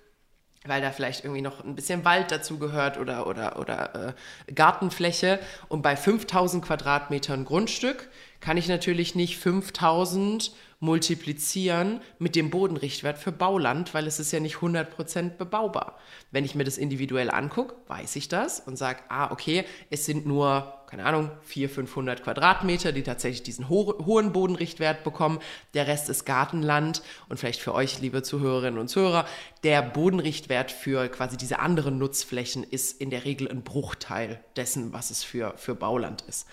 weil 0.67 0.81
da 0.81 0.91
vielleicht 0.91 1.24
irgendwie 1.24 1.41
noch 1.41 1.63
ein 1.63 1.75
bisschen 1.75 2.05
Wald 2.05 2.31
dazu 2.31 2.57
gehört 2.57 2.98
oder, 2.98 3.27
oder, 3.27 3.60
oder 3.60 4.15
äh, 4.48 4.53
Gartenfläche. 4.53 5.39
Und 5.67 5.81
bei 5.81 5.95
5000 5.95 6.63
Quadratmetern 6.63 7.45
Grundstück 7.45 8.10
kann 8.39 8.57
ich 8.57 8.67
natürlich 8.67 9.15
nicht 9.15 9.38
5000 9.38 10.51
multiplizieren 10.79 12.01
mit 12.19 12.36
dem 12.36 12.50
Bodenrichtwert 12.50 13.17
für 13.17 13.31
Bauland, 13.31 13.93
weil 13.93 14.07
es 14.07 14.19
ist 14.19 14.31
ja 14.31 14.39
nicht 14.39 14.57
100% 14.57 15.38
bebaubar. 15.38 15.98
Wenn 16.31 16.45
ich 16.45 16.55
mir 16.55 16.63
das 16.63 16.77
individuell 16.77 17.31
angucke, 17.31 17.75
weiß 17.88 18.15
ich 18.17 18.27
das 18.27 18.60
und 18.60 18.77
sage, 18.77 19.00
ah, 19.10 19.31
okay, 19.31 19.65
es 19.89 20.05
sind 20.05 20.25
nur, 20.25 20.85
keine 20.96 21.10
Ahnung, 21.10 21.32
400, 21.42 21.75
500 21.75 22.24
Quadratmeter, 22.24 22.94
die 22.94 23.04
tatsächlich 23.04 23.44
diesen 23.44 23.68
ho 23.68 23.96
hohen 24.06 24.32
Bodenrichtwert 24.32 25.04
bekommen. 25.04 25.40
Der 25.74 25.88
Rest 25.88 26.08
ist 26.08 26.24
Gartenland 26.24 27.02
und 27.28 27.38
vielleicht 27.38 27.60
für 27.60 27.74
euch, 27.74 28.00
liebe 28.00 28.24
Zuhörerinnen 28.24 28.80
und 28.80 28.88
Zuhörer, 28.88 29.25
der 29.66 29.82
Bodenrichtwert 29.82 30.72
für 30.72 31.10
quasi 31.10 31.36
diese 31.36 31.60
anderen 31.60 31.98
Nutzflächen 31.98 32.64
ist 32.64 33.02
in 33.02 33.10
der 33.10 33.25
Regel 33.25 33.50
ein 33.50 33.62
Bruchteil 33.62 34.40
dessen, 34.56 34.94
was 34.94 35.10
es 35.10 35.22
für, 35.22 35.56
für 35.58 35.75
Bauland 35.75 36.22
ist. 36.30 36.48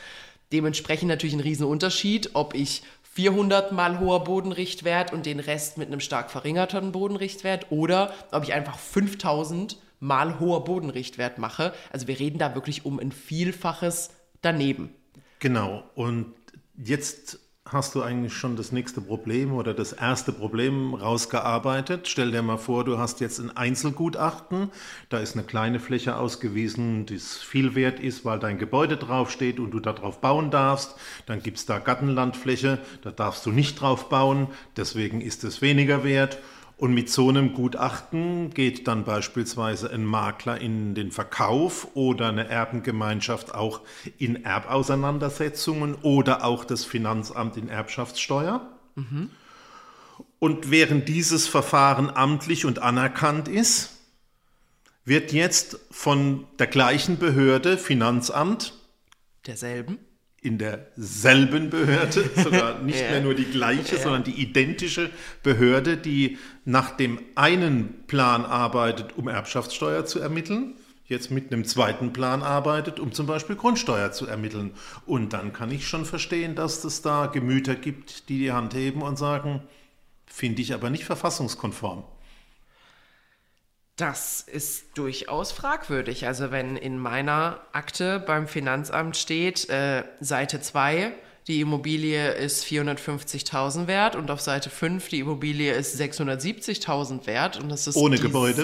Dementsprechend 0.51 1.09
natürlich 1.09 1.37
ein 1.37 1.41
Riesenunterschied, 1.41 2.31
ob 2.35 2.55
ich 2.55 2.83
400 3.13 3.71
mal 3.71 4.01
hoher 4.01 4.25
Bodenrichtwert 4.25 5.13
und 5.13 5.25
den 5.25 5.39
Rest 5.39 5.79
mit 5.79 5.87
einem 5.87 6.01
stark 6.01 6.33
verringerten 6.33 6.91
Bodenrichtwert 6.91 7.71
oder 7.71 8.13
ob 8.33 8.43
ich 8.43 8.53
einfach 8.55 8.77
5000 8.77 9.77
mal 10.03 10.41
hoher 10.41 10.65
Bodenrichtwert 10.65 11.39
mache. 11.39 11.73
Also 11.93 12.09
wir 12.09 12.19
reden 12.19 12.39
da 12.39 12.57
wirklich 12.57 12.85
um 12.85 12.99
ein 12.99 13.13
Vielfaches 13.13 14.11
daneben. 14.43 14.91
Genau. 15.39 15.83
Und 15.95 16.35
jetzt 16.77 17.39
hast 17.65 17.95
du 17.95 18.03
eigentlich 18.03 18.35
schon 18.35 18.57
das 18.57 18.71
nächste 18.71 19.01
Problem 19.01 19.53
oder 19.53 19.73
das 19.73 19.93
erste 19.93 20.33
Problem 20.33 20.95
rausgearbeitet. 20.95 22.09
Stell 22.09 22.31
dir 22.31 22.43
mal 22.43 22.59
vor, 22.59 22.85
du 22.85 22.99
hast 22.99 23.21
jetzt 23.21 23.39
ein 23.39 23.57
Einzelgutachten, 23.57 24.71
da 25.09 25.19
ist 25.19 25.35
eine 25.35 25.45
kleine 25.45 25.81
Fläche 25.81 26.17
ausgewiesen, 26.17 27.07
die 27.07 27.19
viel 27.19 27.75
wert 27.75 28.01
ist, 28.01 28.25
weil 28.25 28.39
dein 28.39 28.59
Gebäude 28.59 28.97
draufsteht 28.97 29.59
und 29.59 29.71
du 29.71 29.81
darauf 29.81 30.21
bauen 30.21 30.51
darfst. 30.51 30.97
Dann 31.27 31.43
gibt 31.43 31.59
es 31.59 31.67
da 31.67 31.79
Gartenlandfläche, 31.79 32.79
da 33.03 33.11
darfst 33.11 33.47
du 33.47 33.51
nicht 33.51 33.81
drauf 33.81 34.09
bauen, 34.09 34.49
deswegen 34.77 35.21
ist 35.21 35.45
es 35.45 35.63
weniger 35.63 36.05
wert. 36.05 36.39
Und 36.83 36.95
mit 36.95 37.09
so 37.09 37.29
einem 37.29 37.55
Gutachten 37.55 38.51
geht 38.51 38.89
dann 38.89 39.05
beispielsweise 39.05 39.89
ein 39.93 40.05
Makler 40.05 40.61
in 40.61 40.97
den 40.97 41.13
Verkauf 41.13 41.87
oder 41.95 42.27
eine 42.27 42.49
Erbengemeinschaft 42.49 43.55
auch 43.55 43.83
in 44.19 44.45
Erbauseinandersetzungen 44.45 45.95
oder 46.03 46.45
auch 46.45 46.65
das 46.65 46.85
Finanzamt 46.85 47.57
in 47.57 47.69
Erbschaftssteuer. 47.69 48.69
Mhm. 48.97 49.31
Und 50.41 50.73
während 50.73 51.09
dieses 51.09 51.47
Verfahren 51.47 52.11
amtlich 52.11 52.65
und 52.65 52.81
anerkannt 52.81 53.47
ist, 53.47 53.91
wird 55.05 55.33
jetzt 55.33 55.79
von 55.93 56.49
der 56.59 56.67
gleichen 56.67 57.17
Behörde, 57.17 57.79
Finanzamt, 57.79 58.75
derselben, 59.47 60.01
in 60.43 60.59
derselben 60.59 61.71
Behörde, 61.71 62.29
sogar 62.37 62.81
nicht 62.81 63.01
ja. 63.01 63.11
mehr 63.11 63.21
nur 63.21 63.35
die 63.35 63.45
gleiche, 63.45 63.97
ja. 63.97 64.03
sondern 64.03 64.25
die 64.25 64.43
identische 64.43 65.11
Behörde, 65.43 65.97
die 65.97 66.37
nach 66.65 66.97
dem 66.97 67.21
einen 67.37 68.07
Plan 68.09 68.45
arbeitet, 68.45 69.17
um 69.17 69.29
Erbschaftssteuer 69.29 70.05
zu 70.05 70.19
ermitteln, 70.19 70.75
jetzt 71.07 71.31
mit 71.31 71.53
einem 71.53 71.65
zweiten 71.65 72.13
Plan 72.13 72.43
arbeitet, 72.43 72.99
um 72.99 73.13
zum 73.13 73.27
Beispiel 73.27 73.55
Grundsteuer 73.55 74.11
zu 74.11 74.27
ermitteln. 74.27 74.73
Und 75.07 75.33
dann 75.33 75.53
kann 75.53 75.71
ich 75.71 75.87
schon 75.87 76.05
verstehen, 76.05 76.57
dass 76.57 76.83
es 76.85 77.03
da 77.03 77.27
Gemüter 77.27 77.77
gibt, 77.77 78.29
die 78.29 78.39
die 78.39 78.53
Hand 78.53 78.75
heben 78.75 79.03
und 79.03 79.17
sagen, 79.17 79.63
finde 80.27 80.63
ich 80.63 80.75
aber 80.75 80.91
nicht 80.91 81.05
verfassungskonform. 81.05 82.05
Das 83.97 84.41
ist 84.41 84.97
durchaus 84.97 85.53
fragwürdig. 85.53 86.27
Also 86.27 86.51
wenn 86.51 86.77
in 86.77 86.99
meiner 86.99 87.61
Akte 87.73 88.21
beim 88.21 88.49
Finanzamt 88.49 89.17
steht, 89.17 89.69
äh, 89.69 90.05
Seite 90.21 90.61
2, 90.61 91.13
die 91.49 91.61
Immobilie 91.61 92.33
ist 92.33 92.65
450.000 92.65 93.89
wert 93.89 94.15
und 94.15 94.31
auf 94.31 94.41
Seite 94.41 94.71
5 94.71 95.09
die 95.09 95.19
Immobilie 95.19 95.75
ist 95.75 96.01
670.000 96.01 97.27
wert 97.27 97.61
und 97.61 97.69
das 97.69 97.89
ist 97.89 97.97
ohne 97.97 98.17
Gebäude. 98.17 98.63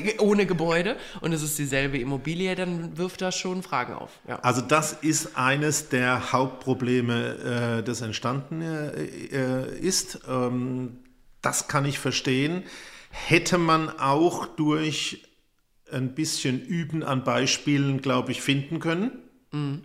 ohne 0.18 0.44
Gebäude 0.44 0.96
und 1.20 1.32
es 1.32 1.42
ist 1.42 1.56
dieselbe 1.58 1.98
Immobilie, 1.98 2.54
dann 2.56 2.98
wirft 2.98 3.22
das 3.22 3.36
schon 3.36 3.62
Fragen 3.62 3.94
auf. 3.94 4.10
Ja. 4.26 4.40
Also 4.40 4.60
das 4.60 4.92
ist 4.92 5.36
eines 5.36 5.88
der 5.88 6.32
Hauptprobleme, 6.32 7.78
äh, 7.78 7.82
das 7.84 8.00
entstanden 8.00 8.60
äh, 8.60 9.04
äh 9.32 9.78
ist. 9.78 10.20
Ähm, 10.28 10.98
das 11.42 11.68
kann 11.68 11.84
ich 11.86 11.98
verstehen 11.98 12.64
hätte 13.10 13.58
man 13.58 13.90
auch 13.98 14.46
durch 14.46 15.24
ein 15.92 16.14
bisschen 16.14 16.60
Üben 16.60 17.02
an 17.02 17.24
Beispielen, 17.24 18.00
glaube 18.00 18.32
ich, 18.32 18.40
finden 18.40 18.80
können. 18.80 19.12
Mhm. 19.52 19.82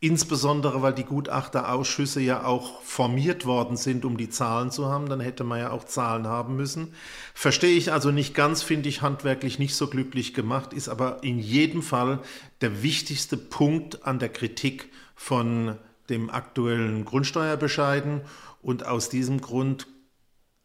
Insbesondere, 0.00 0.82
weil 0.82 0.92
die 0.92 1.04
Gutachterausschüsse 1.04 2.20
ja 2.20 2.44
auch 2.44 2.82
formiert 2.82 3.46
worden 3.46 3.78
sind, 3.78 4.04
um 4.04 4.18
die 4.18 4.28
Zahlen 4.28 4.70
zu 4.70 4.86
haben. 4.86 5.08
Dann 5.08 5.20
hätte 5.20 5.44
man 5.44 5.60
ja 5.60 5.70
auch 5.70 5.84
Zahlen 5.84 6.26
haben 6.26 6.56
müssen. 6.56 6.92
Verstehe 7.32 7.74
ich 7.74 7.90
also 7.90 8.10
nicht 8.10 8.34
ganz, 8.34 8.62
finde 8.62 8.90
ich 8.90 9.00
handwerklich 9.00 9.58
nicht 9.58 9.74
so 9.74 9.86
glücklich 9.86 10.34
gemacht, 10.34 10.74
ist 10.74 10.90
aber 10.90 11.22
in 11.22 11.38
jedem 11.38 11.82
Fall 11.82 12.20
der 12.60 12.82
wichtigste 12.82 13.38
Punkt 13.38 14.04
an 14.04 14.18
der 14.18 14.28
Kritik 14.28 14.90
von 15.14 15.78
dem 16.10 16.28
aktuellen 16.28 17.06
Grundsteuerbescheiden. 17.06 18.22
Und 18.60 18.86
aus 18.86 19.08
diesem 19.08 19.40
Grund 19.40 19.86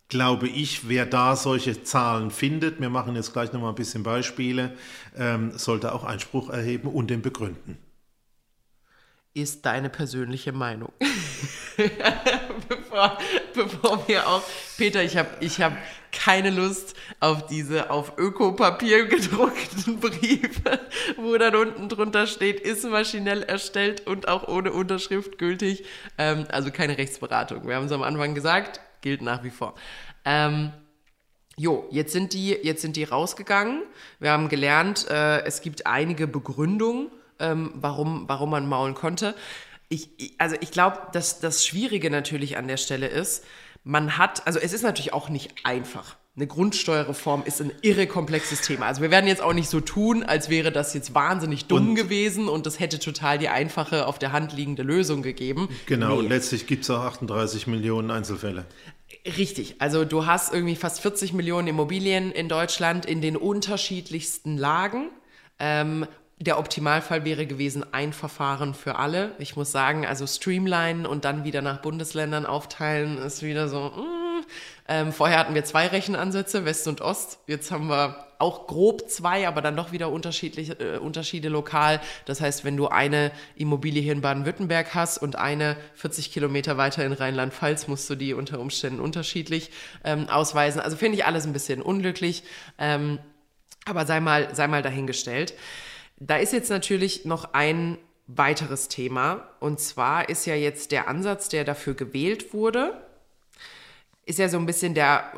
glaube 0.10 0.48
ich, 0.48 0.90
wer 0.90 1.06
da 1.06 1.36
solche 1.36 1.84
Zahlen 1.84 2.32
findet, 2.32 2.82
wir 2.82 2.90
machen 2.90 3.16
jetzt 3.16 3.32
gleich 3.32 3.54
nochmal 3.54 3.70
ein 3.70 3.76
bisschen 3.76 4.04
Beispiele, 4.04 4.76
ähm, 5.16 5.58
sollte 5.58 5.94
auch 5.94 6.04
Einspruch 6.04 6.50
erheben 6.50 6.90
und 6.90 7.10
den 7.10 7.22
begründen. 7.22 7.78
Ist 9.36 9.66
deine 9.68 9.90
persönliche 9.90 10.52
Meinung. 10.52 10.92
bevor, 12.68 13.18
bevor 13.54 14.08
wir 14.08 14.28
auch, 14.28 14.42
Peter, 14.78 15.04
ich 15.04 15.16
habe 15.16 15.30
ich 15.40 15.62
hab 15.62 15.78
keine 16.12 16.50
Lust 16.50 16.96
auf 17.20 17.46
diese 17.46 17.92
auf 17.92 18.18
Ökopapier 18.18 19.06
gedruckten 19.06 20.00
Briefe, 20.00 20.80
wo 21.18 21.38
dann 21.38 21.56
unten 21.56 21.88
drunter 21.88 22.26
steht, 22.26 22.60
ist 22.60 22.84
maschinell 22.84 23.44
erstellt 23.44 24.08
und 24.08 24.28
auch 24.28 24.48
ohne 24.48 24.74
Unterschrift 24.74 25.38
gültig. 25.38 25.86
Ähm, 26.18 26.46
also 26.50 26.72
keine 26.72 26.98
Rechtsberatung. 26.98 27.68
Wir 27.68 27.76
haben 27.76 27.86
es 27.86 27.92
am 27.92 28.04
Anfang 28.04 28.34
gesagt, 28.34 28.82
gilt 29.02 29.22
nach 29.22 29.44
wie 29.44 29.50
vor. 29.50 29.76
Ähm, 30.26 30.72
Jo, 31.60 31.90
jetzt 31.92 32.14
sind 32.14 32.32
die, 32.32 32.52
jetzt 32.52 32.82
sind 32.82 32.96
die 32.96 33.04
rausgegangen. 33.04 33.84
Wir 34.22 34.32
haben 34.32 34.48
gelernt, 34.48 35.10
äh, 35.10 35.44
es 35.44 35.60
gibt 35.60 35.86
einige 35.86 36.26
Begründungen, 36.26 37.12
ähm, 37.38 37.74
warum, 37.76 38.30
warum 38.30 38.52
man 38.52 38.70
maulen 38.70 38.96
konnte. 38.96 39.36
Ich, 39.90 40.10
also 40.38 40.56
ich 40.62 40.72
glaube, 40.72 41.02
dass 41.12 41.42
das 41.42 41.66
Schwierige 41.66 42.10
natürlich 42.10 42.56
an 42.56 42.70
der 42.70 42.78
Stelle 42.78 43.08
ist, 43.08 43.44
man 43.84 44.18
hat, 44.18 44.48
also 44.48 44.58
es 44.58 44.72
ist 44.72 44.84
natürlich 44.84 45.12
auch 45.12 45.28
nicht 45.28 45.66
einfach. 45.66 46.16
Eine 46.40 46.48
Grundsteuerreform 46.48 47.44
ist 47.44 47.60
ein 47.60 47.70
irre 47.82 48.08
komplexes 48.08 48.62
Thema. 48.62 48.86
Also 48.86 49.02
wir 49.02 49.12
werden 49.12 49.28
jetzt 49.28 49.42
auch 49.42 49.52
nicht 49.52 49.70
so 49.70 49.82
tun, 49.82 50.24
als 50.24 50.50
wäre 50.50 50.72
das 50.72 50.94
jetzt 50.94 51.14
wahnsinnig 51.14 51.66
dumm 51.66 51.90
und 51.90 51.96
gewesen 51.96 52.48
und 52.48 52.66
das 52.66 52.80
hätte 52.80 52.98
total 52.98 53.38
die 53.38 53.50
einfache, 53.50 54.08
auf 54.08 54.20
der 54.20 54.32
Hand 54.32 54.54
liegende 54.54 54.84
Lösung 54.84 55.22
gegeben. 55.22 55.68
Genau, 55.86 56.22
nee. 56.22 56.30
letztlich 56.30 56.66
gibt 56.66 56.84
es 56.86 56.90
auch 56.92 57.02
38 57.02 57.68
Millionen 57.68 58.10
Einzelfälle. 58.10 58.64
Richtig, 59.38 59.76
also 59.80 60.06
du 60.06 60.28
hast 60.28 60.54
irgendwie 60.54 60.78
fast 60.78 61.02
40 61.02 61.34
Millionen 61.34 61.68
Immobilien 61.68 62.32
in 62.32 62.48
Deutschland 62.48 63.06
in 63.06 63.20
den 63.20 63.36
unterschiedlichsten 63.36 64.56
Lagen. 64.56 65.10
Ähm, 65.60 66.06
der 66.40 66.58
Optimalfall 66.58 67.26
wäre 67.26 67.46
gewesen, 67.46 67.86
ein 67.92 68.14
Verfahren 68.14 68.74
für 68.74 68.96
alle. 68.96 69.34
Ich 69.40 69.58
muss 69.58 69.72
sagen, 69.72 70.06
also 70.06 70.26
streamlinen 70.26 71.06
und 71.06 71.26
dann 71.26 71.44
wieder 71.44 71.62
nach 71.62 71.82
Bundesländern 71.82 72.46
aufteilen 72.46 73.18
ist 73.18 73.44
wieder 73.44 73.68
so. 73.68 73.90
Mm. 73.90 74.46
Ähm, 74.88 75.14
vorher 75.14 75.38
hatten 75.38 75.54
wir 75.54 75.66
zwei 75.66 75.88
Rechenansätze, 75.88 76.66
West 76.66 76.88
und 76.88 77.02
Ost. 77.02 77.40
Jetzt 77.46 77.72
haben 77.72 77.90
wir 77.90 78.26
auch 78.40 78.68
grob 78.68 79.10
zwei, 79.10 79.48
aber 79.48 79.62
dann 79.62 79.76
doch 79.76 79.92
wieder 79.92 80.10
unterschiedliche 80.10 80.74
äh, 80.80 80.98
Unterschiede 80.98 81.50
lokal. 81.50 82.00
Das 82.26 82.40
heißt, 82.40 82.64
wenn 82.64 82.78
du 82.78 82.88
eine 82.88 83.32
Immobilie 83.56 84.02
hier 84.02 84.14
in 84.14 84.22
Baden-Württemberg 84.22 84.96
hast 84.96 85.18
und 85.18 85.36
eine 85.36 85.76
40 85.96 86.32
Kilometer 86.32 86.78
weiter 86.78 87.06
in 87.06 87.12
Rheinland-Pfalz, 87.12 87.88
musst 87.88 88.10
du 88.10 88.16
die 88.16 88.34
unter 88.34 88.60
Umständen 88.60 89.02
unterschiedlich 89.02 89.72
ähm, 90.06 90.30
ausweisen. 90.30 90.80
Also 90.80 90.96
finde 90.96 91.18
ich 91.18 91.26
alles 91.26 91.46
ein 91.46 91.54
bisschen 91.54 91.82
unglücklich, 91.82 92.44
ähm, 92.78 93.20
aber 93.86 94.06
sei 94.06 94.22
mal, 94.22 94.56
sei 94.56 94.68
mal 94.68 94.82
dahingestellt. 94.82 95.54
Da 96.20 96.38
ist 96.38 96.54
jetzt 96.54 96.70
natürlich 96.70 97.26
noch 97.26 97.54
ein 97.54 97.98
weiteres 98.28 98.90
Thema 98.90 99.48
und 99.60 99.80
zwar 99.80 100.30
ist 100.30 100.46
ja 100.46 100.56
jetzt 100.56 100.92
der 100.92 101.08
Ansatz, 101.08 101.50
der 101.50 101.64
dafür 101.64 101.96
gewählt 101.96 102.54
wurde, 102.54 103.02
ist 104.30 104.38
ja 104.38 104.48
so 104.48 104.58
ein 104.58 104.68
bisschen 104.68 104.94
der, 104.94 105.34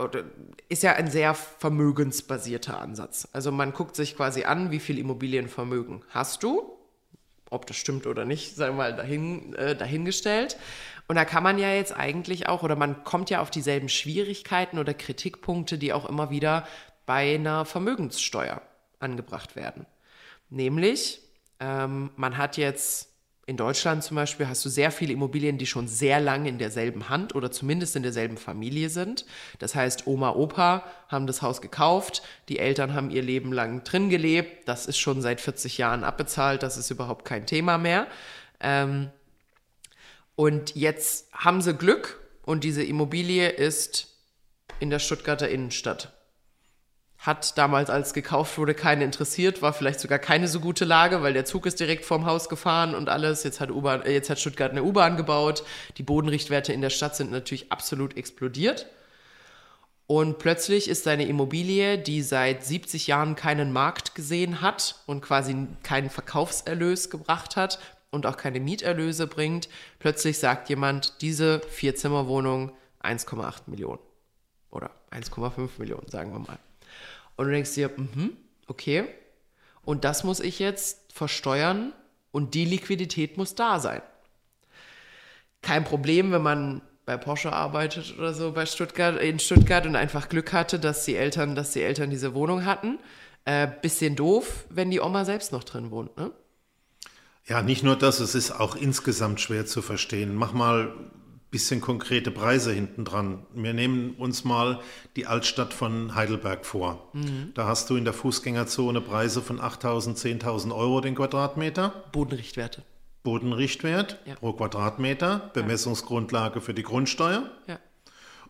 ist 0.67 0.83
ja 0.83 0.93
ein 0.93 1.09
sehr 1.09 1.33
vermögensbasierter 1.33 2.77
Ansatz. 2.77 3.25
Also 3.31 3.49
man 3.49 3.71
guckt 3.71 3.95
sich 3.95 4.17
quasi 4.17 4.43
an, 4.43 4.69
wie 4.69 4.79
viel 4.79 4.99
Immobilienvermögen 4.99 6.03
hast 6.09 6.43
du. 6.43 6.77
Ob 7.49 7.65
das 7.67 7.77
stimmt 7.77 8.05
oder 8.05 8.25
nicht, 8.25 8.55
sei 8.55 8.69
mal 8.71 8.93
dahin, 8.93 9.53
äh, 9.55 9.77
dahingestellt. 9.77 10.57
Und 11.07 11.15
da 11.15 11.23
kann 11.23 11.43
man 11.43 11.57
ja 11.57 11.73
jetzt 11.73 11.95
eigentlich 11.95 12.49
auch, 12.49 12.63
oder 12.63 12.75
man 12.75 13.05
kommt 13.05 13.29
ja 13.29 13.41
auf 13.41 13.49
dieselben 13.49 13.87
Schwierigkeiten 13.87 14.77
oder 14.77 14.93
Kritikpunkte, 14.93 15.77
die 15.77 15.93
auch 15.93 16.07
immer 16.09 16.29
wieder 16.29 16.67
bei 17.05 17.35
einer 17.35 17.63
Vermögenssteuer 17.63 18.61
angebracht 18.99 19.55
werden. 19.55 19.85
Nämlich, 20.51 21.21
ähm, 21.59 22.11
man 22.17 22.37
hat 22.37 22.57
jetzt 22.57 23.07
in 23.47 23.57
Deutschland 23.57 24.03
zum 24.03 24.15
Beispiel 24.15 24.47
hast 24.47 24.63
du 24.63 24.69
sehr 24.69 24.91
viele 24.91 25.13
Immobilien, 25.13 25.57
die 25.57 25.65
schon 25.65 25.87
sehr 25.87 26.19
lange 26.19 26.49
in 26.49 26.57
derselben 26.57 27.09
Hand 27.09 27.33
oder 27.35 27.51
zumindest 27.51 27.95
in 27.95 28.03
derselben 28.03 28.37
Familie 28.37 28.89
sind. 28.89 29.25
Das 29.59 29.75
heißt, 29.75 30.05
Oma, 30.07 30.31
Opa 30.31 30.83
haben 31.07 31.25
das 31.25 31.41
Haus 31.41 31.61
gekauft, 31.61 32.21
die 32.49 32.59
Eltern 32.59 32.93
haben 32.93 33.09
ihr 33.09 33.23
Leben 33.23 33.51
lang 33.51 33.83
drin 33.83 34.09
gelebt, 34.09 34.67
das 34.67 34.85
ist 34.85 34.99
schon 34.99 35.21
seit 35.21 35.41
40 35.41 35.77
Jahren 35.77 36.03
abbezahlt, 36.03 36.63
das 36.63 36.77
ist 36.77 36.91
überhaupt 36.91 37.25
kein 37.25 37.45
Thema 37.45 37.77
mehr. 37.77 38.07
Ähm, 38.59 39.09
und 40.35 40.75
jetzt 40.75 41.33
haben 41.33 41.61
sie 41.61 41.73
Glück 41.73 42.19
und 42.43 42.63
diese 42.63 42.83
Immobilie 42.83 43.49
ist 43.49 44.15
in 44.79 44.89
der 44.89 44.99
Stuttgarter 44.99 45.49
Innenstadt 45.49 46.13
hat 47.21 47.55
damals, 47.55 47.91
als 47.91 48.13
gekauft 48.13 48.57
wurde, 48.57 48.73
keinen 48.73 49.03
interessiert, 49.03 49.61
war 49.61 49.73
vielleicht 49.73 49.99
sogar 49.99 50.17
keine 50.17 50.47
so 50.47 50.59
gute 50.59 50.85
Lage, 50.85 51.21
weil 51.21 51.33
der 51.33 51.45
Zug 51.45 51.67
ist 51.67 51.79
direkt 51.79 52.03
vorm 52.03 52.25
Haus 52.25 52.49
gefahren 52.49 52.95
und 52.95 53.09
alles. 53.09 53.43
Jetzt 53.43 53.59
hat, 53.59 53.69
U-Bahn, 53.69 54.01
äh, 54.01 54.11
jetzt 54.11 54.31
hat 54.31 54.39
Stuttgart 54.39 54.71
eine 54.71 54.83
U-Bahn 54.83 55.17
gebaut. 55.17 55.63
Die 55.97 56.03
Bodenrichtwerte 56.03 56.73
in 56.73 56.81
der 56.81 56.89
Stadt 56.89 57.15
sind 57.15 57.29
natürlich 57.29 57.71
absolut 57.71 58.17
explodiert. 58.17 58.87
Und 60.07 60.39
plötzlich 60.39 60.89
ist 60.89 61.03
seine 61.03 61.27
Immobilie, 61.27 61.99
die 61.99 62.23
seit 62.23 62.65
70 62.65 63.05
Jahren 63.05 63.35
keinen 63.35 63.71
Markt 63.71 64.15
gesehen 64.15 64.61
hat 64.61 64.95
und 65.05 65.21
quasi 65.21 65.67
keinen 65.83 66.09
Verkaufserlös 66.09 67.11
gebracht 67.11 67.55
hat 67.55 67.77
und 68.09 68.25
auch 68.25 68.35
keine 68.35 68.59
Mieterlöse 68.59 69.27
bringt, 69.27 69.69
plötzlich 69.99 70.39
sagt 70.39 70.69
jemand, 70.69 71.21
diese 71.21 71.59
Vierzimmerwohnung 71.61 72.71
1,8 73.03 73.61
Millionen 73.67 73.99
oder 74.71 74.89
1,5 75.11 75.69
Millionen, 75.77 76.07
sagen 76.09 76.33
wir 76.33 76.39
mal. 76.39 76.59
Und 77.35 77.45
du 77.45 77.51
denkst 77.51 77.73
dir, 77.73 77.89
mhm, 77.95 78.37
okay. 78.67 79.07
Und 79.83 80.03
das 80.03 80.23
muss 80.23 80.39
ich 80.39 80.59
jetzt 80.59 81.11
versteuern 81.13 81.93
und 82.31 82.53
die 82.53 82.65
Liquidität 82.65 83.37
muss 83.37 83.55
da 83.55 83.79
sein. 83.79 84.01
Kein 85.61 85.83
Problem, 85.83 86.31
wenn 86.31 86.41
man 86.41 86.81
bei 87.05 87.17
Porsche 87.17 87.51
arbeitet 87.51 88.17
oder 88.17 88.33
so 88.33 88.51
bei 88.51 88.65
Stuttgart, 88.65 89.19
in 89.21 89.39
Stuttgart 89.39 89.85
und 89.85 89.95
einfach 89.95 90.29
Glück 90.29 90.53
hatte, 90.53 90.79
dass 90.79 91.05
die 91.05 91.15
Eltern, 91.15 91.55
dass 91.55 91.71
die 91.71 91.81
Eltern 91.81 92.09
diese 92.09 92.33
Wohnung 92.33 92.65
hatten. 92.65 92.99
Äh, 93.43 93.67
bisschen 93.81 94.15
doof, 94.15 94.65
wenn 94.69 94.91
die 94.91 94.99
Oma 94.99 95.25
selbst 95.25 95.51
noch 95.51 95.63
drin 95.63 95.89
wohnt, 95.89 96.15
ne? 96.15 96.31
Ja, 97.47 97.63
nicht 97.63 97.83
nur 97.83 97.95
das, 97.95 98.19
es 98.19 98.35
ist 98.35 98.51
auch 98.51 98.75
insgesamt 98.75 99.41
schwer 99.41 99.65
zu 99.65 99.81
verstehen. 99.81 100.35
Mach 100.35 100.53
mal 100.53 100.93
bisschen 101.51 101.81
konkrete 101.81 102.31
Preise 102.31 102.71
hinten 102.71 103.03
dran. 103.03 103.45
Wir 103.53 103.73
nehmen 103.73 104.11
uns 104.11 104.45
mal 104.45 104.79
die 105.17 105.27
Altstadt 105.27 105.73
von 105.73 106.15
Heidelberg 106.15 106.65
vor. 106.65 107.09
Mhm. 107.11 107.51
Da 107.53 107.67
hast 107.67 107.89
du 107.89 107.97
in 107.97 108.05
der 108.05 108.13
Fußgängerzone 108.13 109.01
Preise 109.01 109.41
von 109.41 109.59
8.000, 109.59 110.15
10.000 110.15 110.73
Euro 110.73 111.01
den 111.01 111.13
Quadratmeter. 111.13 112.05
Bodenrichtwerte. 112.13 112.83
Bodenrichtwert 113.23 114.17
ja. 114.25 114.35
pro 114.35 114.53
Quadratmeter, 114.53 115.51
Bemessungsgrundlage 115.53 116.61
für 116.61 116.73
die 116.73 116.83
Grundsteuer. 116.83 117.51
Ja. 117.67 117.79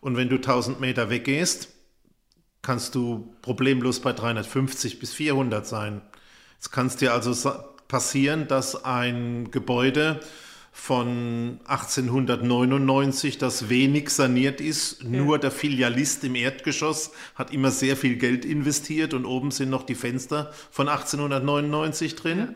Und 0.00 0.16
wenn 0.16 0.28
du 0.28 0.36
1000 0.36 0.80
Meter 0.80 1.10
weggehst, 1.10 1.68
kannst 2.62 2.94
du 2.94 3.34
problemlos 3.42 4.00
bei 4.00 4.12
350 4.12 5.00
bis 5.00 5.12
400 5.12 5.66
sein. 5.66 6.02
Es 6.60 6.70
kann 6.70 6.88
dir 6.88 7.12
also 7.12 7.34
passieren, 7.88 8.46
dass 8.46 8.84
ein 8.84 9.50
Gebäude 9.50 10.20
von 10.74 11.60
1899, 11.66 13.36
das 13.36 13.68
wenig 13.68 14.08
saniert 14.08 14.60
ist. 14.60 15.02
Ja. 15.02 15.08
Nur 15.10 15.38
der 15.38 15.50
Filialist 15.50 16.24
im 16.24 16.34
Erdgeschoss 16.34 17.12
hat 17.34 17.52
immer 17.52 17.70
sehr 17.70 17.96
viel 17.96 18.16
Geld 18.16 18.44
investiert 18.46 19.12
und 19.12 19.26
oben 19.26 19.50
sind 19.50 19.68
noch 19.68 19.84
die 19.84 19.94
Fenster 19.94 20.52
von 20.70 20.88
1899 20.88 22.16
drin. 22.16 22.38
Ja. 22.38 22.48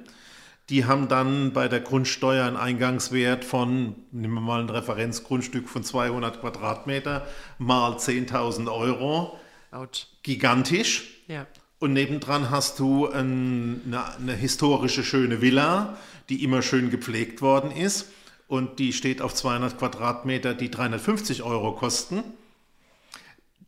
Die 0.71 0.85
haben 0.87 1.07
dann 1.07 1.53
bei 1.53 1.69
der 1.69 1.79
Grundsteuer 1.79 2.45
einen 2.47 2.57
Eingangswert 2.57 3.45
von, 3.45 3.95
nehmen 4.11 4.35
wir 4.35 4.41
mal 4.41 4.61
ein 4.61 4.71
Referenzgrundstück 4.71 5.69
von 5.69 5.85
200 5.85 6.41
Quadratmeter 6.41 7.29
mal 7.59 7.93
10.000 7.93 8.73
Euro. 8.73 9.39
Out. 9.71 10.09
Gigantisch. 10.25 11.23
Ja. 11.29 11.47
Und 11.79 11.93
nebendran 11.93 12.51
hast 12.51 12.79
du 12.79 13.07
ein, 13.07 13.83
eine, 13.87 14.17
eine 14.17 14.33
historische 14.33 15.05
schöne 15.05 15.43
Villa 15.43 15.99
die 16.28 16.42
immer 16.42 16.62
schön 16.62 16.90
gepflegt 16.90 17.42
worden 17.42 17.71
ist 17.71 18.06
und 18.49 18.78
die 18.78 18.92
steht 18.92 19.23
auf 19.23 19.35
200 19.35 19.78
Quadratmeter, 19.78 20.54
die 20.54 20.71
350 20.71 21.42
Euro 21.42 21.73
kosten. 21.73 22.23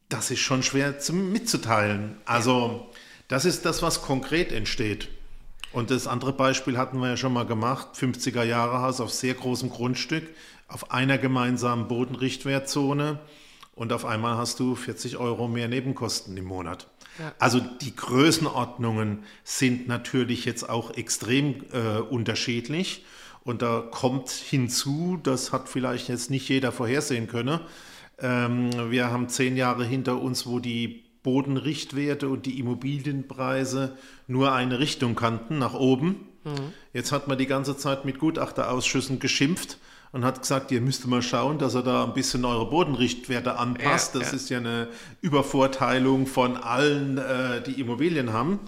Das 0.09 0.31
ist 0.31 0.41
schon 0.41 0.63
schwer 0.63 0.99
zum, 0.99 1.33
mitzuteilen. 1.33 2.17
Also 2.25 2.89
das 3.29 3.45
ist 3.45 3.65
das, 3.65 3.83
was 3.83 4.03
konkret 4.03 4.53
entsteht. 4.53 5.09
Und 5.73 5.91
das 5.91 6.07
andere 6.07 6.33
Beispiel 6.33 6.79
hatten 6.79 6.99
wir 6.99 7.11
ja 7.11 7.17
schon 7.17 7.33
mal 7.33 7.45
gemacht, 7.45 7.89
50er 7.95 8.43
Jahre 8.43 8.81
Haus 8.81 9.01
auf 9.01 9.13
sehr 9.13 9.35
großem 9.35 9.69
Grundstück, 9.69 10.25
auf 10.67 10.91
einer 10.91 11.19
gemeinsamen 11.19 11.89
Bodenrichtwertzone 11.89 13.21
und 13.75 13.93
auf 13.93 14.07
einmal 14.07 14.37
hast 14.37 14.61
du 14.61 14.75
40 14.75 15.19
Euro 15.19 15.47
mehr 15.47 15.69
Nebenkosten 15.69 16.37
im 16.37 16.47
Monat. 16.47 16.89
Also 17.39 17.61
die 17.61 17.95
Größenordnungen 17.95 19.25
sind 19.45 19.89
natürlich 19.89 20.45
jetzt 20.45 20.69
auch 20.69 20.97
extrem 20.97 21.65
äh, 21.73 21.99
unterschiedlich. 21.99 23.05
Und 23.45 23.63
da 23.63 23.81
kommt 23.81 24.31
hinzu, 24.31 25.19
das 25.23 25.53
hat 25.53 25.69
vielleicht 25.69 26.09
jetzt 26.09 26.31
nicht 26.31 26.49
jeder 26.49 26.71
vorhersehen 26.73 27.29
können. 27.29 27.61
Ähm, 28.19 28.91
wir 28.91 29.11
haben 29.11 29.29
zehn 29.29 29.57
Jahre 29.57 29.85
hinter 29.85 30.21
uns, 30.21 30.47
wo 30.47 30.59
die 30.59 31.05
Bodenrichtwerte 31.23 32.29
und 32.29 32.47
die 32.47 32.59
Immobilienpreise 32.59 33.97
nur 34.27 34.53
eine 34.53 34.79
Richtung 34.79 35.15
kannten, 35.15 35.59
nach 35.59 35.75
oben. 35.75 36.27
Mhm. 36.45 36.73
Jetzt 36.93 37.13
hat 37.13 37.29
man 37.29 37.39
die 37.39 37.47
ganze 37.47 37.77
Zeit 37.77 38.05
mit 38.05 38.19
Gutachterausschüssen 38.19 39.19
geschimpft 39.19 39.79
und 40.13 40.25
hat 40.25 40.41
gesagt, 40.41 40.71
ihr 40.71 40.81
müsst 40.81 41.07
mal 41.07 41.23
schauen, 41.23 41.59
dass 41.59 41.75
ihr 41.75 41.83
da 41.83 42.05
ein 42.05 42.15
bisschen 42.15 42.45
eure 42.45 42.69
Bodenrichtwerte 42.71 43.57
anpasst. 43.57 44.15
Ja, 44.15 44.21
das 44.21 44.31
ja. 44.31 44.37
ist 44.37 44.51
ja 44.51 44.59
eine 44.59 44.89
Übervorteilung 45.21 46.27
von 46.27 46.57
allen, 46.57 47.19
äh, 47.19 47.63
die 47.63 47.81
Immobilien 47.81 48.33
haben. 48.33 48.61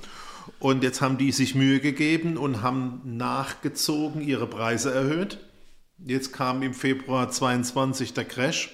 Und 0.58 0.82
jetzt 0.82 1.00
haben 1.00 1.16
die 1.16 1.32
sich 1.32 1.54
Mühe 1.54 1.80
gegeben 1.80 2.36
und 2.36 2.62
haben 2.62 3.00
nachgezogen, 3.04 4.20
ihre 4.20 4.46
Preise 4.46 4.92
erhöht. 4.92 5.38
Jetzt 5.98 6.32
kam 6.32 6.62
im 6.62 6.74
Februar 6.74 7.30
22 7.30 8.12
der 8.12 8.24
Crash. 8.24 8.70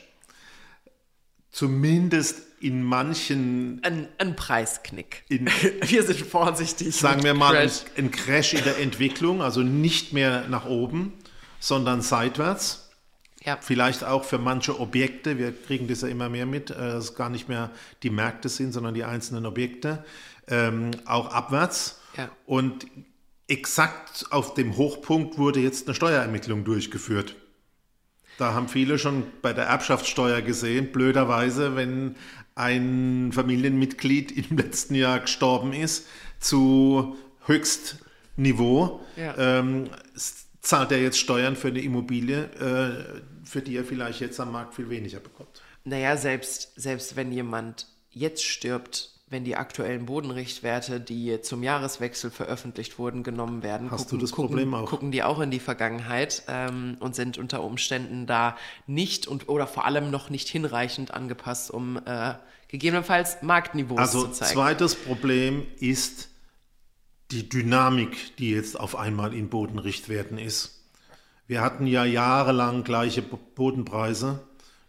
Zumindest 1.51 2.43
in 2.61 2.83
manchen. 2.83 3.81
Ein, 3.83 4.09
ein 4.19 4.35
Preisknick. 4.35 5.25
In, 5.29 5.47
wir 5.83 6.03
sind 6.03 6.21
vorsichtig. 6.21 6.95
Sagen 6.97 7.23
wir 7.23 7.35
mal, 7.35 7.53
Crash. 7.53 7.83
Ein, 7.97 8.07
ein 8.07 8.11
Crash 8.11 8.55
in 8.55 8.65
der 8.65 8.79
Entwicklung, 8.79 9.43
also 9.43 9.63
nicht 9.63 10.13
mehr 10.13 10.49
nach 10.49 10.67
oben 10.67 11.13
sondern 11.67 12.01
seitwärts. 12.01 12.91
Ja. 13.43 13.59
Vielleicht 13.61 14.05
auch 14.05 14.23
für 14.23 14.39
manche 14.39 14.79
Objekte, 14.79 15.37
wir 15.37 15.53
kriegen 15.53 15.89
das 15.89 16.03
ja 16.03 16.09
immer 16.09 16.29
mehr 16.29 16.47
mit, 16.47 16.71
äh, 16.71 16.75
dass 16.75 17.05
es 17.07 17.15
gar 17.17 17.29
nicht 17.29 17.49
mehr 17.49 17.71
die 18.05 18.11
Märkte 18.11 18.49
sind, 18.49 18.73
sondern 18.73 18.95
die 18.95 19.03
einzelnen 19.03 19.47
Objekte, 19.47 20.05
ähm, 20.47 20.93
auch 21.07 21.33
abwärts. 21.33 22.01
Ja. 22.17 22.29
Und 22.47 22.87
exakt 23.49 24.27
auf 24.31 24.55
dem 24.55 24.77
Hochpunkt 24.77 25.39
wurde 25.39 25.59
jetzt 25.59 25.89
eine 25.89 25.97
Steuerermittlung 25.97 26.65
durchgeführt. 26.65 27.35
Da 28.39 28.55
haben 28.55 28.69
viele 28.69 28.97
schon 28.97 29.25
bei 29.43 29.53
der 29.53 29.65
Erbschaftssteuer 29.65 30.43
gesehen, 30.43 30.93
blöderweise, 30.93 31.75
wenn 31.75 32.15
ein 32.55 33.33
Familienmitglied 33.33 34.31
im 34.31 34.57
letzten 34.57 34.95
Jahr 34.95 35.19
gestorben 35.19 35.73
ist, 35.73 36.07
zu 36.39 37.17
Höchstniveau. 37.47 39.01
Ja. 39.17 39.35
Ähm, 39.37 39.91
zahlt 40.67 40.91
er 40.93 41.01
jetzt 41.01 41.19
Steuern 41.19 41.57
für 41.57 41.69
eine 41.69 41.81
Immobilie, 41.81 42.45
äh, 42.45 43.23
für 43.45 43.63
die 43.63 43.77
er 43.77 43.85
vielleicht 43.85 44.21
jetzt 44.21 44.41
am 44.41 44.53
Markt 44.53 44.75
viel 44.75 44.91
weniger 44.91 45.21
bekommt. 45.21 45.63
Naja, 45.85 46.17
selbst, 46.17 46.73
selbst 46.77 47.15
wenn 47.15 47.31
jemand 47.33 47.87
jetzt 48.11 48.45
stirbt, 48.45 49.13
wenn 49.29 49.45
die 49.45 49.57
aktuellen 49.57 50.07
Bodenrichtwerte, 50.07 51.01
die 51.01 51.41
zum 51.41 51.63
Jahreswechsel 51.63 52.31
veröffentlicht 52.31 52.99
wurden, 52.99 53.23
genommen 53.23 53.63
werden, 53.63 53.91
Hast 53.91 54.05
gucken, 54.05 54.19
du 54.19 54.25
das 54.25 54.33
Problem 54.33 54.71
gucken, 54.71 54.85
auch? 54.85 54.91
gucken 54.91 55.11
die 55.13 55.23
auch 55.23 55.41
in 55.41 55.51
die 55.51 55.61
Vergangenheit 55.61 56.43
ähm, 56.49 56.97
und 57.01 57.15
sind 57.15 57.39
unter 57.39 57.63
Umständen 57.63 58.27
da 58.27 58.57
nicht 58.87 59.27
und 59.27 59.49
oder 59.49 59.67
vor 59.67 59.85
allem 59.85 60.11
noch 60.11 60.31
nicht 60.31 60.49
hinreichend 60.49 61.13
angepasst, 61.13 61.71
um 61.71 62.01
äh, 62.05 62.35
gegebenenfalls 62.69 63.43
Marktniveaus 63.43 63.99
also 63.99 64.23
zu 64.27 64.33
zeigen. 64.33 64.43
Also 64.43 64.55
zweites 64.55 64.95
Problem 64.95 65.67
ist 65.79 66.29
die 67.31 67.49
Dynamik, 67.49 68.37
die 68.37 68.51
jetzt 68.51 68.79
auf 68.79 68.97
einmal 68.97 69.35
in 69.35 69.49
Bodenrichtwerten 69.49 70.39
ist. 70.39 70.85
Wir 71.47 71.61
hatten 71.61 71.87
ja 71.87 72.05
jahrelang 72.05 72.85
gleiche 72.85 73.23
Bodenpreise, 73.23 74.41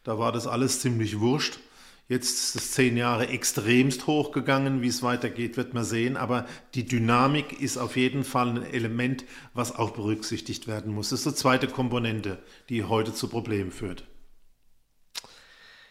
da 0.04 0.17
war 0.17 0.32
das 0.32 0.47
alles 0.47 0.80
ziemlich 0.80 1.19
wurscht. 1.19 1.60
Jetzt 2.08 2.39
ist 2.39 2.56
es 2.56 2.71
zehn 2.71 2.95
Jahre 2.95 3.28
extremst 3.28 4.08
hochgegangen. 4.08 4.82
Wie 4.82 4.88
es 4.88 5.04
weitergeht, 5.04 5.58
wird 5.58 5.73
man 5.73 5.84
sehen. 5.84 6.15
Aber 6.15 6.47
die 6.73 6.86
Dynamik 6.86 7.60
ist 7.60 7.76
auf 7.76 7.97
jeden 7.97 8.23
Fall 8.23 8.47
ein 8.47 8.63
Element, 8.63 9.26
was 9.54 9.76
auch 9.76 9.91
berücksichtigt 9.91 10.67
werden 10.67 10.93
muss. 10.93 11.10
Das 11.10 11.26
ist 11.26 11.36
die 11.36 11.41
zweite 11.41 11.67
Komponente, 11.67 12.41
die 12.69 12.86
heute 12.86 13.13
zu 13.13 13.28
Problemen 13.28 13.71
führt. 13.71 14.06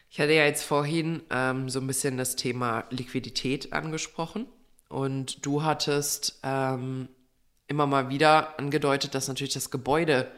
Ich 0.09 0.19
hatte 0.19 0.33
ja 0.33 0.47
jetzt 0.47 0.65
vorhin 0.65 1.21
ähm, 1.29 1.69
so 1.69 1.81
ein 1.81 1.87
bisschen 1.87 2.17
das 2.17 2.37
Thema 2.37 2.85
Liquidität 2.89 3.75
angesprochen 3.75 4.47
und 4.89 5.45
du 5.45 5.63
hattest 5.63 6.39
ähm, 6.43 7.09
immer 7.67 7.87
mal 7.87 8.09
wieder 8.09 8.59
angedeutet, 8.59 9.15
dass 9.15 9.29
natürlich 9.29 9.55
das 9.55 9.71
Gebäude 9.71 10.31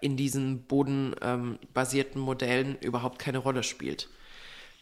in 0.00 0.16
diesen 0.16 0.64
bodenbasierten 0.64 2.20
Modellen 2.20 2.76
überhaupt 2.80 3.18
keine 3.18 3.38
Rolle 3.38 3.62
spielt. 3.62 4.08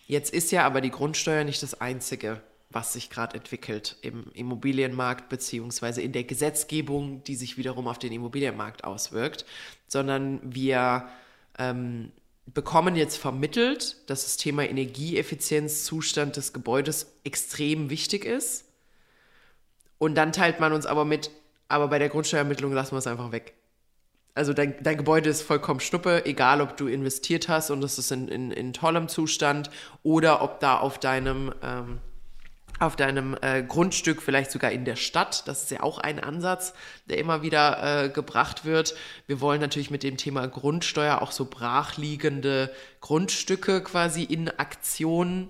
Jetzt 0.07 0.33
ist 0.33 0.53
ja 0.53 0.65
aber 0.67 0.81
die 0.81 0.91
Grundsteuer 0.91 1.45
nicht 1.45 1.63
das 1.63 1.81
Einzige, 1.81 2.41
was 2.71 2.93
sich 2.93 3.09
gerade 3.09 3.37
entwickelt 3.37 3.97
im 4.03 4.25
Immobilienmarkt 4.35 5.29
beziehungsweise 5.29 6.03
in 6.03 6.13
der 6.13 6.25
Gesetzgebung, 6.25 7.23
die 7.25 7.37
sich 7.37 7.57
wiederum 7.57 7.87
auf 7.87 7.99
den 7.99 8.13
Immobilienmarkt 8.13 8.85
auswirkt, 8.85 9.47
sondern 9.87 10.41
wir 10.43 11.09
ähm, 11.59 12.13
bekommen 12.47 12.97
jetzt 12.97 13.17
vermittelt, 13.17 13.97
dass 14.09 14.25
das 14.25 14.37
Thema 14.37 14.65
Energieeffizienzzustand 14.65 16.37
des 16.37 16.53
Gebäudes 16.53 17.15
extrem 17.25 17.89
wichtig 17.91 18.25
ist. 18.25 18.65
Und 20.05 20.17
dann 20.17 20.33
teilt 20.33 20.61
man 20.61 20.75
uns 20.75 20.85
aber 20.85 21.07
mit, 21.07 21.31
aber 21.67 21.89
bei 21.89 21.99
der 21.99 22.11
Grundsteuerermittlung 22.11 22.75
lassen 22.75 22.93
wir 22.93 22.99
es 22.99 23.07
einfach 23.07 23.33
weg. 23.33 23.55
Also 24.35 24.53
dein, 24.53 24.75
dein 24.83 24.99
Gebäude 24.99 25.31
ist 25.31 25.41
vollkommen 25.41 25.81
schnuppe, 25.81 26.27
egal 26.27 26.61
ob 26.61 26.77
du 26.77 26.89
investiert 26.89 27.49
hast 27.49 27.71
und 27.71 27.83
es 27.83 27.99
ist 27.99 28.13
in, 28.13 28.29
in, 28.29 28.51
in 28.51 28.75
tollem 28.75 29.09
Zustand 29.09 29.71
oder 30.03 30.43
ob 30.43 30.61
da 30.61 30.77
auf 30.77 30.99
deinem, 30.99 31.55
ähm, 31.63 32.01
auf 32.81 32.97
deinem 32.97 33.35
äh, 33.41 33.63
Grundstück, 33.63 34.21
vielleicht 34.21 34.51
sogar 34.51 34.73
in 34.73 34.85
der 34.85 34.97
Stadt, 34.97 35.49
das 35.49 35.63
ist 35.63 35.71
ja 35.71 35.83
auch 35.83 35.97
ein 35.97 36.21
Ansatz, 36.21 36.75
der 37.09 37.17
immer 37.17 37.41
wieder 37.41 38.05
äh, 38.05 38.09
gebracht 38.11 38.67
wird. 38.67 38.95
Wir 39.27 39.41
wollen 39.41 39.63
natürlich 39.63 39.91
mit 39.91 40.03
dem 40.03 40.19
Thema 40.19 40.47
Grundsteuer 40.49 41.23
auch 41.23 41.33
so 41.33 41.47
brachliegende 41.47 42.71
Grundstücke 43.01 43.83
quasi 43.83 44.23
in 44.23 44.51
Aktion 44.51 45.49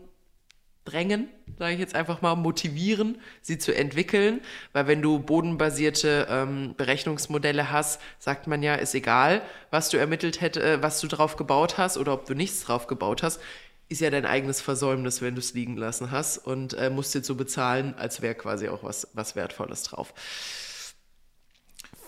drängen, 0.85 1.29
sage 1.59 1.75
ich 1.75 1.81
jetzt 1.81 1.95
einfach 1.95 2.21
mal, 2.21 2.35
motivieren, 2.35 3.19
sie 3.41 3.59
zu 3.59 3.75
entwickeln. 3.75 4.41
Weil 4.73 4.87
wenn 4.87 5.03
du 5.03 5.19
bodenbasierte 5.19 6.27
ähm, 6.29 6.75
Berechnungsmodelle 6.77 7.71
hast, 7.71 8.01
sagt 8.19 8.47
man 8.47 8.63
ja, 8.63 8.75
ist 8.75 8.95
egal, 8.95 9.43
was 9.71 9.89
du 9.89 9.97
ermittelt 9.97 10.41
hätte, 10.41 10.63
äh, 10.63 10.83
was 10.83 11.01
du 11.01 11.07
drauf 11.07 11.37
gebaut 11.37 11.79
hast 11.79 11.97
oder 11.97 12.13
ob 12.13 12.27
du 12.27 12.35
nichts 12.35 12.65
drauf 12.65 12.87
gebaut 12.87 13.23
hast, 13.23 13.41
ist 13.89 14.01
ja 14.01 14.11
dein 14.11 14.27
eigenes 14.27 14.61
Versäumnis, 14.61 15.23
wenn 15.23 15.35
du 15.35 15.41
es 15.41 15.55
liegen 15.55 15.77
lassen 15.77 16.11
hast 16.11 16.39
und 16.39 16.75
äh, 16.75 16.91
musst 16.91 17.15
jetzt 17.15 17.27
so 17.27 17.35
bezahlen, 17.35 17.95
als 17.95 18.23
wäre 18.23 18.35
quasi 18.35 18.69
auch 18.69 18.83
was, 18.83 19.09
was 19.13 19.37
Wertvolles 19.37 19.85
drauf. 19.85 20.15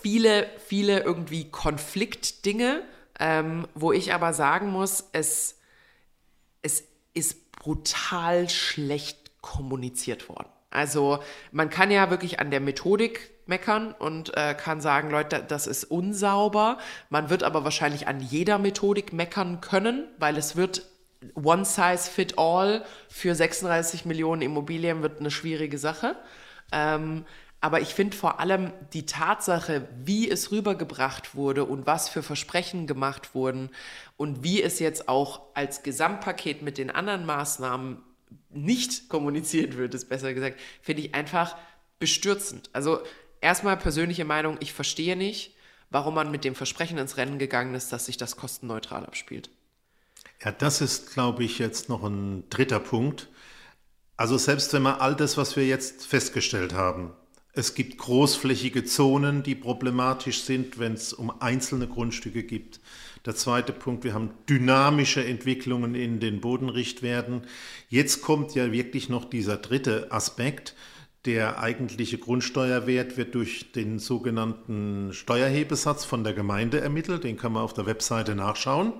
Viele, 0.01 0.47
viele 0.65 1.01
irgendwie 1.01 1.49
Konfliktdinge, 1.49 2.83
ähm, 3.19 3.67
wo 3.73 3.91
ich 3.91 4.13
aber 4.13 4.33
sagen 4.33 4.69
muss, 4.69 5.05
es, 5.11 5.59
es 6.61 6.83
ist 7.13 7.46
brutal 7.67 8.47
schlecht 8.47 9.41
kommuniziert 9.41 10.29
worden. 10.29 10.47
Also 10.69 11.19
man 11.51 11.69
kann 11.69 11.91
ja 11.91 12.09
wirklich 12.09 12.39
an 12.39 12.49
der 12.49 12.61
Methodik 12.61 13.29
meckern 13.45 13.91
und 13.91 14.35
äh, 14.37 14.53
kann 14.53 14.79
sagen, 14.79 15.11
Leute, 15.11 15.43
das 15.45 15.67
ist 15.67 15.83
unsauber. 15.83 16.77
Man 17.09 17.29
wird 17.29 17.43
aber 17.43 17.65
wahrscheinlich 17.65 18.07
an 18.07 18.21
jeder 18.21 18.57
Methodik 18.57 19.11
meckern 19.11 19.59
können, 19.59 20.07
weil 20.17 20.37
es 20.37 20.55
wird 20.55 20.83
One 21.35 21.65
Size 21.65 22.09
Fit 22.09 22.39
All 22.39 22.85
für 23.09 23.35
36 23.35 24.05
Millionen 24.05 24.41
Immobilien 24.41 25.01
wird 25.01 25.19
eine 25.19 25.31
schwierige 25.31 25.77
Sache. 25.77 26.15
Ähm, 26.71 27.25
aber 27.67 27.81
ich 27.81 27.93
finde 27.93 28.15
vor 28.15 28.39
allem 28.39 28.71
die 28.93 29.05
Tatsache, 29.05 29.89
wie 30.01 30.31
es 30.31 30.53
rübergebracht 30.53 31.35
wurde 31.35 31.65
und 31.65 31.85
was 31.85 32.07
für 32.07 32.23
Versprechen 32.23 32.87
gemacht 32.87 33.35
wurden 33.35 33.71
und 34.15 34.41
wie 34.41 34.63
es 34.63 34.79
jetzt 34.79 35.09
auch 35.09 35.41
als 35.53 35.83
Gesamtpaket 35.83 36.61
mit 36.61 36.77
den 36.77 36.89
anderen 36.89 37.25
Maßnahmen 37.25 37.97
nicht 38.51 39.09
kommuniziert 39.09 39.75
wird, 39.75 39.93
ist 39.95 40.07
besser 40.07 40.33
gesagt, 40.33 40.61
finde 40.81 41.01
ich 41.01 41.13
einfach 41.13 41.57
bestürzend. 41.99 42.69
Also 42.71 43.01
erstmal 43.41 43.75
persönliche 43.75 44.23
Meinung, 44.23 44.55
ich 44.61 44.71
verstehe 44.71 45.17
nicht, 45.17 45.53
warum 45.89 46.13
man 46.13 46.31
mit 46.31 46.45
dem 46.45 46.55
Versprechen 46.55 46.97
ins 46.97 47.17
Rennen 47.17 47.37
gegangen 47.37 47.75
ist, 47.75 47.91
dass 47.91 48.05
sich 48.05 48.15
das 48.15 48.37
kostenneutral 48.37 49.05
abspielt. 49.05 49.49
Ja, 50.41 50.53
das 50.53 50.79
ist, 50.79 51.11
glaube 51.11 51.43
ich, 51.43 51.59
jetzt 51.59 51.89
noch 51.89 52.05
ein 52.05 52.49
dritter 52.49 52.79
Punkt. 52.79 53.27
Also 54.15 54.37
selbst 54.37 54.71
wenn 54.71 54.83
man 54.83 55.01
all 55.01 55.17
das, 55.17 55.35
was 55.35 55.57
wir 55.57 55.67
jetzt 55.67 56.07
festgestellt 56.07 56.71
haben, 56.71 57.11
es 57.57 57.73
gibt 57.73 57.97
großflächige 57.97 58.85
Zonen, 58.85 59.41
die 59.41 59.55
problematisch 59.55 60.41
sind, 60.41 60.77
wenn 60.77 60.93
es 60.93 61.11
um 61.11 61.41
einzelne 61.41 61.87
Grundstücke 61.87 62.43
geht. 62.43 62.79
Der 63.25 63.35
zweite 63.35 63.73
Punkt, 63.73 64.03
wir 64.03 64.13
haben 64.13 64.29
dynamische 64.47 65.25
Entwicklungen 65.25 65.95
in 65.95 66.19
den 66.19 66.39
Bodenrichtwerten. 66.39 67.41
Jetzt 67.89 68.21
kommt 68.21 68.53
ja 68.53 68.71
wirklich 68.71 69.09
noch 69.09 69.25
dieser 69.25 69.57
dritte 69.57 70.11
Aspekt. 70.11 70.75
Der 71.25 71.59
eigentliche 71.59 72.19
Grundsteuerwert 72.19 73.17
wird 73.17 73.33
durch 73.33 73.71
den 73.71 73.97
sogenannten 73.97 75.11
Steuerhebesatz 75.11 76.05
von 76.05 76.23
der 76.23 76.33
Gemeinde 76.33 76.79
ermittelt. 76.79 77.23
Den 77.23 77.37
kann 77.37 77.53
man 77.53 77.63
auf 77.63 77.73
der 77.73 77.87
Webseite 77.87 78.35
nachschauen. 78.35 78.93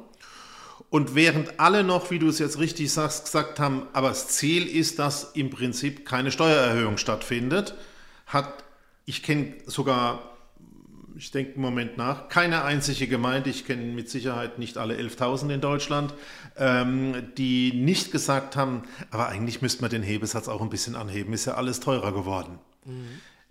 Und 0.90 1.16
während 1.16 1.60
alle 1.60 1.84
noch, 1.84 2.10
wie 2.10 2.20
du 2.20 2.28
es 2.28 2.40
jetzt 2.40 2.60
richtig 2.60 2.92
sagst, 2.92 3.26
gesagt 3.26 3.60
haben, 3.60 3.84
aber 3.94 4.10
das 4.10 4.30
Ziel 4.30 4.66
ist, 4.66 5.00
dass 5.00 5.32
im 5.36 5.52
Prinzip 5.52 6.06
keine 6.06 6.32
Steuererhöhung 6.32 6.98
stattfindet, 6.98 7.76
hat, 8.28 8.64
ich 9.06 9.24
kenne 9.24 9.56
sogar, 9.66 10.38
ich 11.16 11.32
denke 11.32 11.54
im 11.54 11.62
Moment 11.62 11.98
nach, 11.98 12.30
keine 12.30 12.64
einzige 12.64 13.08
Gemeinde, 13.08 13.50
ich 13.50 13.66
kenne 13.66 13.94
mit 13.94 14.10
Sicherheit 14.10 14.60
nicht 14.60 14.78
alle 14.78 14.96
11.000 14.96 15.54
in 15.54 15.62
Deutschland, 15.62 16.14
ähm, 16.58 17.32
die 17.38 17.74
nicht 17.74 18.12
gesagt 18.12 18.56
haben, 18.56 18.84
aber 19.10 19.30
eigentlich 19.30 19.62
müsste 19.62 19.82
man 19.82 19.90
den 19.90 20.04
Hebesatz 20.04 20.48
auch 20.48 20.62
ein 20.62 20.70
bisschen 20.70 20.96
anheben, 20.96 21.34
ist 21.34 21.46
ja 21.46 21.56
alles 21.56 21.80
teurer 21.80 22.12
geworden. 22.12 22.60
Mhm. 22.86 23.08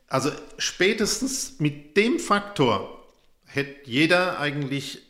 Also 0.08 0.30
spätestens 0.58 1.58
mit 1.58 1.96
dem 1.96 2.20
Faktor 2.20 3.02
hätte 3.44 3.90
jeder 3.90 4.38
eigentlich 4.38 5.02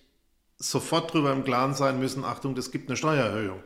sofort 0.58 1.10
darüber 1.10 1.32
im 1.32 1.44
Klaren 1.44 1.74
sein 1.74 1.98
müssen, 1.98 2.24
Achtung, 2.24 2.54
das 2.54 2.70
gibt 2.70 2.88
eine 2.88 2.96
Steuererhöhung. 2.96 3.62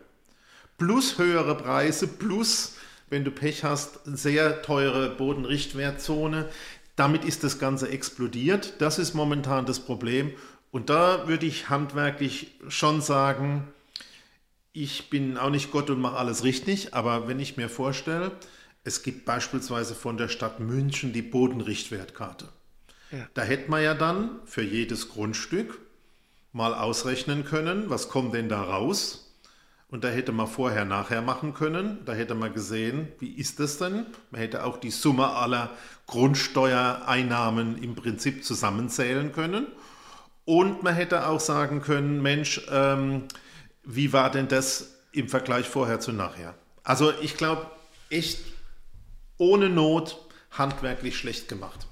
Plus 0.78 1.18
höhere 1.18 1.56
Preise, 1.56 2.08
plus 2.08 2.74
wenn 3.10 3.24
du 3.24 3.30
Pech 3.30 3.64
hast, 3.64 4.00
sehr 4.04 4.62
teure 4.62 5.10
Bodenrichtwertzone. 5.10 6.48
Damit 6.96 7.24
ist 7.24 7.44
das 7.44 7.58
Ganze 7.58 7.88
explodiert. 7.88 8.74
Das 8.78 8.98
ist 8.98 9.14
momentan 9.14 9.66
das 9.66 9.80
Problem. 9.80 10.32
Und 10.70 10.88
da 10.88 11.28
würde 11.28 11.46
ich 11.46 11.68
handwerklich 11.68 12.52
schon 12.68 13.00
sagen, 13.00 13.68
ich 14.72 15.10
bin 15.10 15.36
auch 15.36 15.50
nicht 15.50 15.72
Gott 15.72 15.90
und 15.90 16.00
mache 16.00 16.16
alles 16.16 16.44
richtig, 16.44 16.94
aber 16.94 17.26
wenn 17.26 17.40
ich 17.40 17.56
mir 17.56 17.68
vorstelle, 17.68 18.30
es 18.84 19.02
gibt 19.02 19.24
beispielsweise 19.24 19.94
von 19.94 20.16
der 20.16 20.28
Stadt 20.28 20.60
München 20.60 21.12
die 21.12 21.22
Bodenrichtwertkarte. 21.22 22.48
Ja. 23.10 23.28
Da 23.34 23.42
hätte 23.42 23.70
man 23.70 23.82
ja 23.82 23.94
dann 23.94 24.40
für 24.44 24.62
jedes 24.62 25.08
Grundstück 25.08 25.78
mal 26.52 26.74
ausrechnen 26.74 27.44
können, 27.44 27.90
was 27.90 28.08
kommt 28.08 28.34
denn 28.34 28.48
da 28.48 28.62
raus? 28.62 29.29
Und 29.90 30.04
da 30.04 30.08
hätte 30.08 30.30
man 30.30 30.46
vorher, 30.46 30.84
nachher 30.84 31.20
machen 31.20 31.52
können. 31.52 32.04
Da 32.04 32.12
hätte 32.12 32.34
man 32.36 32.54
gesehen, 32.54 33.08
wie 33.18 33.32
ist 33.32 33.58
das 33.58 33.78
denn? 33.78 34.06
Man 34.30 34.40
hätte 34.40 34.64
auch 34.64 34.78
die 34.78 34.92
Summe 34.92 35.30
aller 35.30 35.70
Grundsteuereinnahmen 36.06 37.82
im 37.82 37.96
Prinzip 37.96 38.44
zusammenzählen 38.44 39.32
können. 39.32 39.66
Und 40.44 40.84
man 40.84 40.94
hätte 40.94 41.26
auch 41.26 41.40
sagen 41.40 41.82
können, 41.82 42.22
Mensch, 42.22 42.62
ähm, 42.70 43.24
wie 43.82 44.12
war 44.12 44.30
denn 44.30 44.46
das 44.46 44.94
im 45.12 45.28
Vergleich 45.28 45.68
vorher 45.68 45.98
zu 45.98 46.12
nachher? 46.12 46.54
Also 46.84 47.12
ich 47.20 47.36
glaube, 47.36 47.66
echt 48.10 48.40
ohne 49.38 49.68
Not 49.68 50.18
handwerklich 50.52 51.16
schlecht 51.16 51.48
gemacht. 51.48 51.86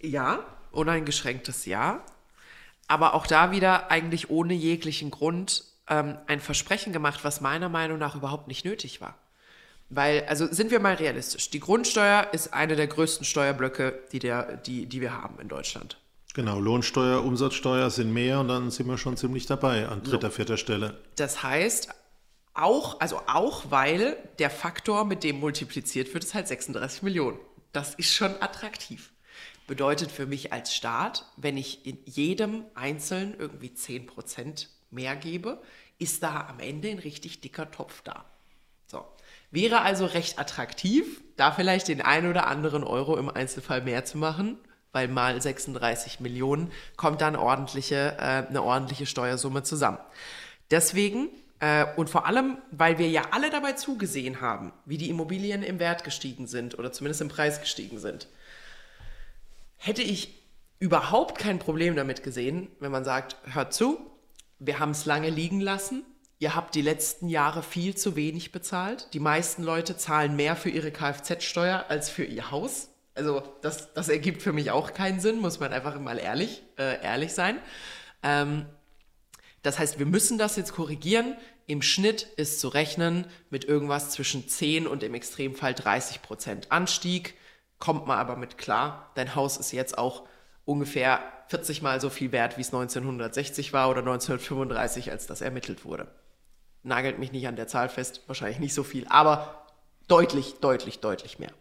Ja, 0.00 0.40
uneingeschränktes 0.70 1.64
Ja. 1.64 2.02
Aber 2.86 3.14
auch 3.14 3.26
da 3.26 3.50
wieder 3.50 3.90
eigentlich 3.90 4.28
ohne 4.28 4.52
jeglichen 4.52 5.10
Grund 5.10 5.64
ähm, 5.88 6.18
ein 6.26 6.40
Versprechen 6.40 6.92
gemacht, 6.92 7.20
was 7.22 7.40
meiner 7.40 7.68
Meinung 7.68 7.98
nach 7.98 8.14
überhaupt 8.14 8.48
nicht 8.48 8.64
nötig 8.64 9.00
war. 9.00 9.18
Weil, 9.90 10.24
also 10.26 10.46
sind 10.46 10.70
wir 10.70 10.80
mal 10.80 10.94
realistisch, 10.94 11.50
die 11.50 11.60
Grundsteuer 11.60 12.28
ist 12.32 12.52
eine 12.52 12.74
der 12.74 12.86
größten 12.86 13.24
Steuerblöcke, 13.24 14.00
die, 14.12 14.18
der, 14.18 14.56
die, 14.56 14.86
die 14.86 15.00
wir 15.00 15.12
haben 15.12 15.38
in 15.40 15.48
Deutschland. 15.48 15.98
Genau, 16.34 16.58
Lohnsteuer, 16.58 17.22
Umsatzsteuer 17.24 17.90
sind 17.90 18.12
mehr 18.12 18.40
und 18.40 18.48
dann 18.48 18.70
sind 18.70 18.88
wir 18.88 18.98
schon 18.98 19.16
ziemlich 19.16 19.46
dabei 19.46 19.86
an 19.86 20.02
dritter, 20.02 20.30
so. 20.30 20.34
vierter 20.34 20.56
Stelle. 20.56 20.98
Das 21.14 21.44
heißt, 21.44 21.90
auch, 22.54 23.00
also 23.00 23.20
auch 23.26 23.70
weil 23.70 24.16
der 24.38 24.50
Faktor, 24.50 25.04
mit 25.04 25.22
dem 25.22 25.38
multipliziert 25.38 26.12
wird, 26.12 26.24
ist 26.24 26.34
halt 26.34 26.48
36 26.48 27.02
Millionen. 27.02 27.38
Das 27.72 27.94
ist 27.94 28.12
schon 28.12 28.30
attraktiv. 28.40 29.12
Bedeutet 29.66 30.10
für 30.10 30.26
mich 30.26 30.52
als 30.52 30.74
Staat, 30.74 31.24
wenn 31.36 31.56
ich 31.56 31.86
in 31.86 31.98
jedem 32.04 32.64
Einzelnen 32.74 33.34
irgendwie 33.38 33.72
10 33.72 34.06
Prozent 34.06 34.68
mehr 34.94 35.16
gebe, 35.16 35.60
ist 35.98 36.22
da 36.22 36.46
am 36.48 36.60
Ende 36.60 36.88
ein 36.88 36.98
richtig 36.98 37.40
dicker 37.40 37.70
Topf 37.70 38.02
da. 38.02 38.24
So. 38.86 39.04
Wäre 39.50 39.82
also 39.82 40.06
recht 40.06 40.38
attraktiv, 40.38 41.22
da 41.36 41.52
vielleicht 41.52 41.88
den 41.88 42.00
ein 42.00 42.28
oder 42.28 42.46
anderen 42.46 42.84
Euro 42.84 43.16
im 43.16 43.28
Einzelfall 43.28 43.82
mehr 43.82 44.04
zu 44.04 44.18
machen, 44.18 44.58
weil 44.92 45.08
mal 45.08 45.40
36 45.40 46.20
Millionen 46.20 46.70
kommt 46.96 47.20
dann 47.20 47.36
ordentliche, 47.36 48.16
äh, 48.18 48.46
eine 48.48 48.62
ordentliche 48.62 49.06
Steuersumme 49.06 49.62
zusammen. 49.62 49.98
Deswegen 50.70 51.28
Äh, 51.60 51.86
und 51.96 52.10
vor 52.10 52.26
allem, 52.26 52.58
weil 52.72 52.98
wir 52.98 53.08
ja 53.08 53.22
alle 53.30 53.48
dabei 53.48 53.72
zugesehen 53.72 54.40
haben, 54.40 54.72
wie 54.84 54.98
die 54.98 55.08
Immobilien 55.08 55.62
im 55.62 55.78
Wert 55.78 56.04
gestiegen 56.04 56.46
sind 56.46 56.78
oder 56.78 56.92
zumindest 56.92 57.22
im 57.22 57.28
Preis 57.28 57.60
gestiegen 57.60 57.98
sind, 57.98 58.28
hätte 59.76 60.02
ich 60.02 60.42
überhaupt 60.78 61.38
kein 61.38 61.58
Problem 61.58 61.96
damit 61.96 62.22
gesehen, 62.22 62.68
wenn 62.80 62.92
man 62.92 63.04
sagt, 63.04 63.36
hört 63.54 63.72
zu, 63.72 63.98
wir 64.66 64.78
haben 64.78 64.90
es 64.90 65.04
lange 65.04 65.30
liegen 65.30 65.60
lassen, 65.60 66.04
ihr 66.38 66.54
habt 66.54 66.74
die 66.74 66.82
letzten 66.82 67.28
Jahre 67.28 67.62
viel 67.62 67.94
zu 67.96 68.16
wenig 68.16 68.52
bezahlt. 68.52 69.08
Die 69.12 69.20
meisten 69.20 69.62
Leute 69.62 69.96
zahlen 69.96 70.36
mehr 70.36 70.56
für 70.56 70.70
ihre 70.70 70.90
Kfz-Steuer 70.90 71.86
als 71.88 72.10
für 72.10 72.24
ihr 72.24 72.50
Haus. 72.50 72.90
Also 73.14 73.42
das, 73.62 73.92
das 73.94 74.08
ergibt 74.08 74.42
für 74.42 74.52
mich 74.52 74.70
auch 74.70 74.92
keinen 74.92 75.20
Sinn, 75.20 75.40
muss 75.40 75.60
man 75.60 75.72
einfach 75.72 75.98
mal 76.00 76.18
ehrlich, 76.18 76.62
äh, 76.78 77.02
ehrlich 77.02 77.32
sein. 77.32 77.58
Ähm, 78.22 78.66
das 79.62 79.78
heißt, 79.78 79.98
wir 79.98 80.06
müssen 80.06 80.36
das 80.36 80.56
jetzt 80.56 80.74
korrigieren. 80.74 81.36
Im 81.66 81.80
Schnitt 81.80 82.24
ist 82.36 82.60
zu 82.60 82.68
rechnen 82.68 83.26
mit 83.50 83.64
irgendwas 83.64 84.10
zwischen 84.10 84.48
10 84.48 84.86
und 84.86 85.02
im 85.02 85.14
Extremfall 85.14 85.74
30 85.74 86.20
Prozent 86.22 86.72
Anstieg. 86.72 87.34
Kommt 87.78 88.06
man 88.06 88.18
aber 88.18 88.36
mit 88.36 88.58
klar. 88.58 89.12
Dein 89.14 89.34
Haus 89.34 89.56
ist 89.56 89.72
jetzt 89.72 89.96
auch 89.96 90.26
ungefähr 90.64 91.22
40 91.48 91.82
mal 91.82 92.00
so 92.00 92.10
viel 92.10 92.32
wert, 92.32 92.56
wie 92.56 92.62
es 92.62 92.68
1960 92.68 93.72
war 93.72 93.90
oder 93.90 94.00
1935, 94.00 95.10
als 95.10 95.26
das 95.26 95.40
ermittelt 95.40 95.84
wurde. 95.84 96.08
Nagelt 96.82 97.18
mich 97.18 97.32
nicht 97.32 97.46
an 97.48 97.56
der 97.56 97.66
Zahl 97.66 97.88
fest, 97.88 98.22
wahrscheinlich 98.26 98.58
nicht 98.58 98.74
so 98.74 98.82
viel, 98.82 99.06
aber 99.08 99.66
deutlich, 100.08 100.56
deutlich, 100.60 101.00
deutlich 101.00 101.38
mehr. 101.38 101.52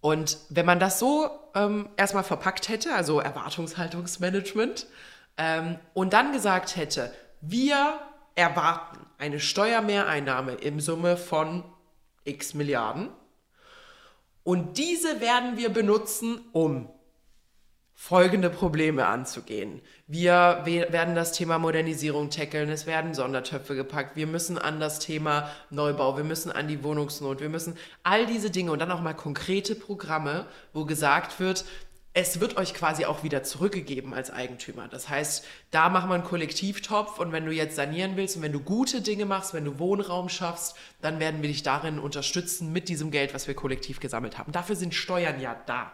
Und 0.00 0.38
wenn 0.48 0.66
man 0.66 0.80
das 0.80 0.98
so 0.98 1.30
ähm, 1.54 1.88
erstmal 1.96 2.24
verpackt 2.24 2.68
hätte, 2.68 2.94
also 2.94 3.20
Erwartungshaltungsmanagement, 3.20 4.86
ähm, 5.36 5.78
und 5.94 6.12
dann 6.12 6.32
gesagt 6.32 6.76
hätte, 6.76 7.12
wir 7.40 7.98
erwarten 8.34 8.98
eine 9.18 9.40
Steuermehreinnahme 9.40 10.52
im 10.54 10.80
Summe 10.80 11.16
von 11.16 11.64
x 12.24 12.54
Milliarden 12.54 13.10
und 14.42 14.78
diese 14.78 15.20
werden 15.20 15.56
wir 15.56 15.68
benutzen, 15.70 16.40
um 16.52 16.88
folgende 18.00 18.48
Probleme 18.48 19.06
anzugehen. 19.06 19.82
Wir 20.06 20.62
werden 20.64 21.14
das 21.14 21.32
Thema 21.32 21.58
Modernisierung 21.58 22.30
tackeln, 22.30 22.70
es 22.70 22.86
werden 22.86 23.12
Sondertöpfe 23.12 23.76
gepackt, 23.76 24.16
wir 24.16 24.26
müssen 24.26 24.56
an 24.56 24.80
das 24.80 25.00
Thema 25.00 25.50
Neubau, 25.68 26.16
wir 26.16 26.24
müssen 26.24 26.50
an 26.50 26.66
die 26.66 26.82
Wohnungsnot, 26.82 27.40
wir 27.40 27.50
müssen 27.50 27.76
all 28.02 28.24
diese 28.24 28.50
Dinge 28.50 28.72
und 28.72 28.78
dann 28.78 28.90
auch 28.90 29.02
mal 29.02 29.12
konkrete 29.12 29.74
Programme, 29.74 30.46
wo 30.72 30.86
gesagt 30.86 31.40
wird, 31.40 31.66
es 32.14 32.40
wird 32.40 32.56
euch 32.56 32.72
quasi 32.72 33.04
auch 33.04 33.22
wieder 33.22 33.42
zurückgegeben 33.42 34.14
als 34.14 34.30
Eigentümer. 34.30 34.88
Das 34.88 35.10
heißt, 35.10 35.44
da 35.70 35.90
machen 35.90 36.08
wir 36.08 36.14
einen 36.14 36.24
Kollektivtopf 36.24 37.18
und 37.18 37.32
wenn 37.32 37.44
du 37.44 37.52
jetzt 37.52 37.76
sanieren 37.76 38.16
willst 38.16 38.34
und 38.34 38.42
wenn 38.42 38.52
du 38.52 38.60
gute 38.60 39.02
Dinge 39.02 39.26
machst, 39.26 39.52
wenn 39.52 39.66
du 39.66 39.78
Wohnraum 39.78 40.30
schaffst, 40.30 40.74
dann 41.02 41.20
werden 41.20 41.42
wir 41.42 41.50
dich 41.50 41.64
darin 41.64 41.98
unterstützen 41.98 42.72
mit 42.72 42.88
diesem 42.88 43.10
Geld, 43.10 43.34
was 43.34 43.46
wir 43.46 43.54
kollektiv 43.54 44.00
gesammelt 44.00 44.38
haben. 44.38 44.52
Dafür 44.52 44.74
sind 44.74 44.94
Steuern 44.94 45.38
ja 45.38 45.54
da. 45.66 45.92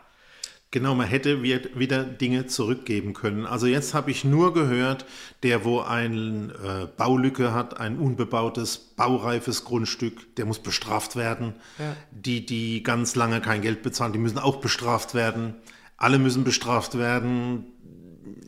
Genau, 0.73 0.95
man 0.95 1.07
hätte 1.07 1.43
wieder 1.43 2.05
Dinge 2.05 2.47
zurückgeben 2.47 3.15
können. 3.15 3.47
Also 3.47 3.67
jetzt 3.67 3.95
habe 3.95 4.11
ich 4.11 4.25
nur 4.25 4.53
gehört, 4.53 5.07
der, 5.43 5.65
wo 5.65 5.81
eine 5.81 6.53
äh, 6.53 6.87
Baulücke 6.97 7.55
hat, 7.55 7.79
ein 7.79 7.99
unbebautes, 7.99 8.77
baureifes 8.77 9.65
Grundstück, 9.65 10.35
der 10.37 10.45
muss 10.45 10.59
bestraft 10.59 11.15
werden. 11.15 11.55
Ja. 11.79 11.97
Die, 12.11 12.45
die 12.45 12.83
ganz 12.83 13.15
lange 13.15 13.41
kein 13.41 13.63
Geld 13.63 13.83
bezahlen, 13.83 14.13
die 14.13 14.19
müssen 14.19 14.39
auch 14.39 14.57
bestraft 14.57 15.15
werden. 15.15 15.55
Alle 15.97 16.19
müssen 16.19 16.43
bestraft 16.43 16.99
werden. 16.99 17.67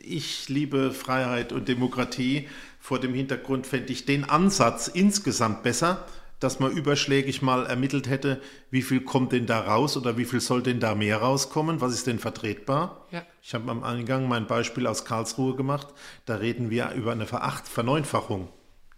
Ich 0.03 0.49
liebe 0.49 0.91
Freiheit 0.91 1.53
und 1.53 1.69
Demokratie. 1.69 2.49
Vor 2.81 2.99
dem 2.99 3.15
Hintergrund 3.15 3.67
fände 3.67 3.93
ich 3.93 4.07
den 4.07 4.25
Ansatz 4.25 4.89
insgesamt 4.89 5.63
besser 5.63 6.05
dass 6.41 6.61
man 6.61 6.73
überschlägig 6.73 7.43
mal 7.43 7.67
ermittelt 7.67 8.09
hätte, 8.09 8.41
wie 8.71 8.83
viel 8.83 9.01
kommt 9.01 9.33
denn 9.33 9.47
da 9.47 9.61
raus 9.61 9.97
oder 9.97 10.17
wie 10.17 10.25
viel 10.25 10.41
soll 10.41 10.63
denn 10.63 10.81
da 10.81 10.95
mehr 10.95 11.19
rauskommen, 11.19 11.81
was 11.81 11.93
ist 11.93 12.07
denn 12.07 12.19
vertretbar. 12.19 13.07
Ja. 13.11 13.25
Ich 13.43 13.55
habe 13.55 13.71
am 13.71 13.83
Eingang 13.83 14.29
mein 14.29 14.47
Beispiel 14.47 14.87
aus 14.87 15.05
Karlsruhe 15.05 15.57
gemacht, 15.57 15.89
da 16.27 16.37
reden 16.37 16.71
wir 16.71 16.93
über 16.93 17.13
eine 17.13 17.27
Veracht 17.27 17.67
Verneunfachung, 17.67 18.49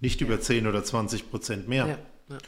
nicht 0.01 0.21
ja. 0.21 0.27
über 0.27 0.41
10 0.41 0.67
oder 0.67 0.85
20 0.85 1.31
Prozent 1.31 1.69
mehr. 1.69 1.89
Ja. 1.89 2.39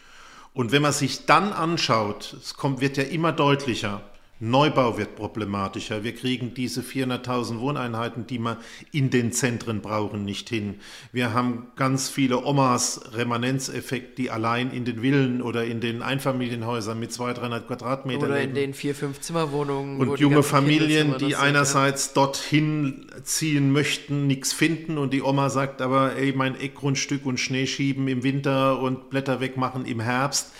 Und 0.54 0.70
wenn 0.70 0.82
man 0.82 0.92
sich 0.92 1.24
dann 1.24 1.52
anschaut, 1.52 2.36
es 2.38 2.54
kommt, 2.54 2.80
wird 2.80 2.98
ja 2.98 3.04
immer 3.04 3.32
deutlicher, 3.32 4.02
Neubau 4.44 4.98
wird 4.98 5.14
problematischer. 5.14 6.02
Wir 6.02 6.16
kriegen 6.16 6.52
diese 6.52 6.80
400.000 6.80 7.60
Wohneinheiten, 7.60 8.26
die 8.26 8.40
wir 8.40 8.58
in 8.90 9.08
den 9.08 9.30
Zentren 9.30 9.80
brauchen, 9.80 10.24
nicht 10.24 10.48
hin. 10.48 10.80
Wir 11.12 11.32
haben 11.32 11.68
ganz 11.76 12.08
viele 12.08 12.44
Omas, 12.44 13.14
Remanenzeffekt, 13.14 14.18
die 14.18 14.30
allein 14.30 14.72
in 14.72 14.84
den 14.84 15.02
Villen 15.02 15.42
oder 15.42 15.64
in 15.64 15.80
den 15.80 16.02
Einfamilienhäusern 16.02 16.98
mit 16.98 17.12
200, 17.12 17.38
300 17.38 17.66
Quadratmetern 17.68 18.30
Oder 18.30 18.40
in 18.40 18.54
den 18.54 18.74
vier, 18.74 18.96
fünf 18.96 19.20
Zimmerwohnungen. 19.20 20.00
Und 20.00 20.18
junge 20.18 20.42
Familien, 20.42 21.18
die 21.18 21.36
einerseits 21.36 22.06
ja. 22.08 22.12
dorthin 22.14 23.06
ziehen 23.22 23.70
möchten, 23.70 24.26
nichts 24.26 24.52
finden 24.52 24.98
und 24.98 25.12
die 25.12 25.22
Oma 25.22 25.50
sagt 25.50 25.80
aber, 25.80 26.16
ey, 26.16 26.32
mein 26.32 26.58
Eckgrundstück 26.58 27.26
und 27.26 27.38
Schnee 27.38 27.68
schieben 27.68 28.08
im 28.08 28.24
Winter 28.24 28.80
und 28.80 29.08
Blätter 29.08 29.40
wegmachen 29.40 29.84
im 29.84 30.00
Herbst 30.00 30.52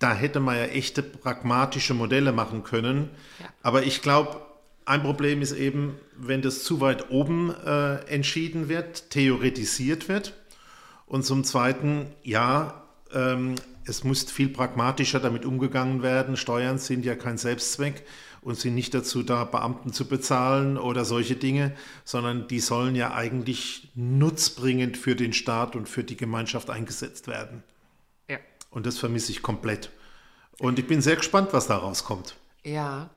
da 0.00 0.14
hätte 0.14 0.40
man 0.40 0.56
ja 0.56 0.64
echte 0.64 1.02
pragmatische 1.02 1.94
Modelle 1.94 2.32
machen 2.32 2.64
können. 2.64 3.10
Ja. 3.38 3.46
Aber 3.62 3.84
ich 3.84 4.02
glaube, 4.02 4.40
ein 4.86 5.02
Problem 5.02 5.42
ist 5.42 5.52
eben, 5.52 5.94
wenn 6.16 6.42
das 6.42 6.64
zu 6.64 6.80
weit 6.80 7.10
oben 7.10 7.54
äh, 7.64 7.96
entschieden 8.06 8.68
wird, 8.68 9.10
theoretisiert 9.10 10.08
wird. 10.08 10.34
Und 11.06 11.24
zum 11.24 11.44
Zweiten, 11.44 12.06
ja, 12.24 12.82
ähm, 13.12 13.56
es 13.84 14.02
muss 14.02 14.24
viel 14.24 14.48
pragmatischer 14.48 15.20
damit 15.20 15.44
umgegangen 15.44 16.02
werden. 16.02 16.36
Steuern 16.36 16.78
sind 16.78 17.04
ja 17.04 17.14
kein 17.14 17.36
Selbstzweck 17.36 18.04
und 18.40 18.58
sind 18.58 18.74
nicht 18.74 18.94
dazu 18.94 19.22
da, 19.22 19.44
Beamten 19.44 19.92
zu 19.92 20.08
bezahlen 20.08 20.78
oder 20.78 21.04
solche 21.04 21.36
Dinge, 21.36 21.72
sondern 22.04 22.48
die 22.48 22.60
sollen 22.60 22.94
ja 22.94 23.12
eigentlich 23.12 23.90
nutzbringend 23.94 24.96
für 24.96 25.14
den 25.14 25.34
Staat 25.34 25.76
und 25.76 25.88
für 25.88 26.04
die 26.04 26.16
Gemeinschaft 26.16 26.70
eingesetzt 26.70 27.28
werden. 27.28 27.62
Und 28.70 28.86
das 28.86 28.98
vermisse 28.98 29.32
ich 29.32 29.42
komplett. 29.42 29.90
Und 30.58 30.78
ich 30.78 30.86
bin 30.86 31.00
sehr 31.00 31.16
gespannt, 31.16 31.52
was 31.52 31.66
da 31.66 31.76
rauskommt. 31.76 32.36
Ja, 32.62 33.10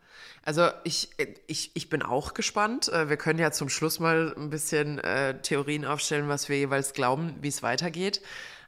also 0.46 0.70
ich, 0.84 1.10
ich, 1.48 1.72
ich 1.74 1.89
bin 1.89 2.02
auch 2.02 2.34
gespannt. 2.34 2.89
Äh, 2.89 3.10
wir 3.10 3.18
können 3.18 3.39
ja 3.39 3.52
zum 3.52 3.70
Schluss 3.70 4.00
mal 4.00 4.34
ein 4.38 4.50
bisschen 4.50 5.00
äh, 5.00 5.42
Theorien 5.42 5.86
aufstellen, 5.86 6.28
was 6.28 6.50
wir 6.50 6.58
jeweils 6.58 6.94
glauben, 6.94 7.36
wie 7.42 7.48
es 7.48 7.63
weitergeht. 7.63 8.22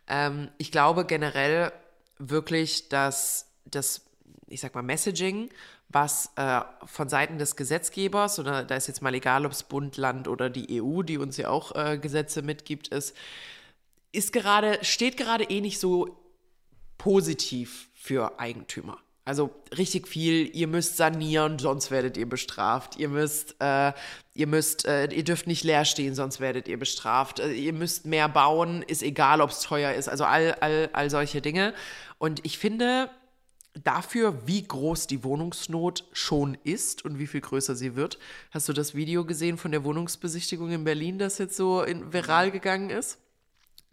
Ähm, 0.08 0.50
ich 0.58 0.72
glaube 0.72 1.06
generell 1.06 1.72
wirklich, 2.18 2.88
dass 2.90 3.48
das, 3.66 4.06
ich 4.48 4.62
sag 4.62 4.74
mal, 4.74 4.84
Messaging, 4.84 5.50
was 5.90 6.32
äh, 6.36 6.62
von 6.86 7.10
Seiten 7.10 7.38
des 7.38 7.56
Gesetzgebers, 7.56 8.40
oder 8.40 8.64
da 8.64 8.76
ist 8.76 8.88
jetzt 8.88 9.02
mal 9.02 9.14
egal, 9.14 9.46
ob 9.46 9.52
es 9.52 9.64
Bund, 9.64 9.98
Land 9.98 10.28
oder 10.28 10.50
die 10.50 10.82
EU, 10.82 11.02
die 11.02 11.18
uns 11.18 11.38
ja 11.38 11.50
auch 11.50 11.76
äh, 11.76 11.98
Gesetze 11.98 12.42
mitgibt, 12.42 12.88
ist, 12.90 13.16
ist 14.12 14.32
gerade, 14.32 14.80
steht 14.82 15.18
gerade 15.18 15.44
eh 15.46 15.62
nicht 15.62 15.80
so 15.80 16.18
positiv 17.06 17.92
für 17.94 18.40
Eigentümer. 18.40 18.98
Also 19.26 19.52
richtig 19.78 20.08
viel, 20.08 20.50
ihr 20.56 20.66
müsst 20.66 20.98
sanieren, 20.98 21.60
sonst 21.60 21.92
werdet 21.92 22.18
ihr 22.18 22.28
bestraft. 22.28 22.98
Ihr 22.98 23.10
müsst, 23.10 23.56
äh, 23.60 23.94
ihr 24.34 24.48
müsst, 24.48 24.88
äh, 24.88 25.06
ihr 25.14 25.24
dürft 25.24 25.46
nicht 25.46 25.64
leer 25.64 25.86
stehen, 25.86 26.16
sonst 26.16 26.40
werdet 26.40 26.68
ihr 26.68 26.80
bestraft. 26.80 27.40
Äh, 27.40 27.52
ihr 27.54 27.74
müsst 27.74 28.08
mehr 28.08 28.28
bauen, 28.28 28.82
ist 28.82 29.04
egal, 29.04 29.42
ob 29.42 29.52
es 29.52 29.60
teuer 29.60 29.94
ist. 29.94 30.10
Also 30.10 30.24
all, 30.24 30.56
all, 30.62 30.90
all 30.94 31.12
solche 31.12 31.44
Dinge. 31.44 31.76
Und 32.18 32.44
ich 32.44 32.58
finde, 32.58 33.12
dafür, 33.84 34.48
wie 34.48 34.64
groß 34.64 35.06
die 35.06 35.24
Wohnungsnot 35.24 36.06
schon 36.12 36.58
ist 36.64 37.06
und 37.06 37.20
wie 37.20 37.28
viel 37.28 37.42
größer 37.42 37.76
sie 37.76 37.96
wird, 37.96 38.18
hast 38.50 38.68
du 38.68 38.74
das 38.74 38.96
Video 38.96 39.26
gesehen 39.26 39.60
von 39.60 39.72
der 39.72 39.84
Wohnungsbesichtigung 39.84 40.72
in 40.72 40.84
Berlin, 40.84 41.20
das 41.20 41.38
jetzt 41.38 41.56
so 41.56 41.84
in, 41.84 42.14
viral 42.14 42.50
gegangen 42.50 42.90
ist? 42.90 43.20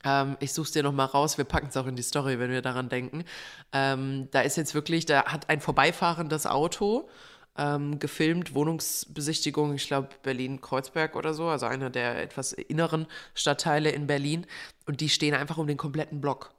Ähm, 0.04 0.36
ich 0.40 0.52
suche 0.52 0.66
es 0.66 0.72
dir 0.72 0.82
nochmal 0.82 1.06
raus, 1.06 1.38
wir 1.38 1.44
packen 1.44 1.68
es 1.68 1.76
auch 1.76 1.86
in 1.86 1.96
die 1.96 2.02
Story, 2.02 2.38
wenn 2.38 2.50
wir 2.50 2.62
daran 2.62 2.88
denken. 2.88 3.24
Ähm, 3.72 4.28
da 4.30 4.40
ist 4.40 4.56
jetzt 4.56 4.74
wirklich, 4.74 5.06
da 5.06 5.24
hat 5.26 5.48
ein 5.48 5.60
vorbeifahrendes 5.60 6.46
Auto 6.46 7.08
ähm, 7.56 7.98
gefilmt, 7.98 8.54
Wohnungsbesichtigung, 8.54 9.74
ich 9.74 9.86
glaube 9.86 10.08
Berlin-Kreuzberg 10.22 11.16
oder 11.16 11.34
so, 11.34 11.48
also 11.48 11.66
einer 11.66 11.90
der 11.90 12.22
etwas 12.22 12.52
inneren 12.52 13.06
Stadtteile 13.34 13.90
in 13.90 14.06
Berlin. 14.06 14.46
Und 14.86 15.00
die 15.00 15.08
stehen 15.08 15.34
einfach 15.34 15.58
um 15.58 15.66
den 15.66 15.76
kompletten 15.76 16.20
Block. 16.20 16.52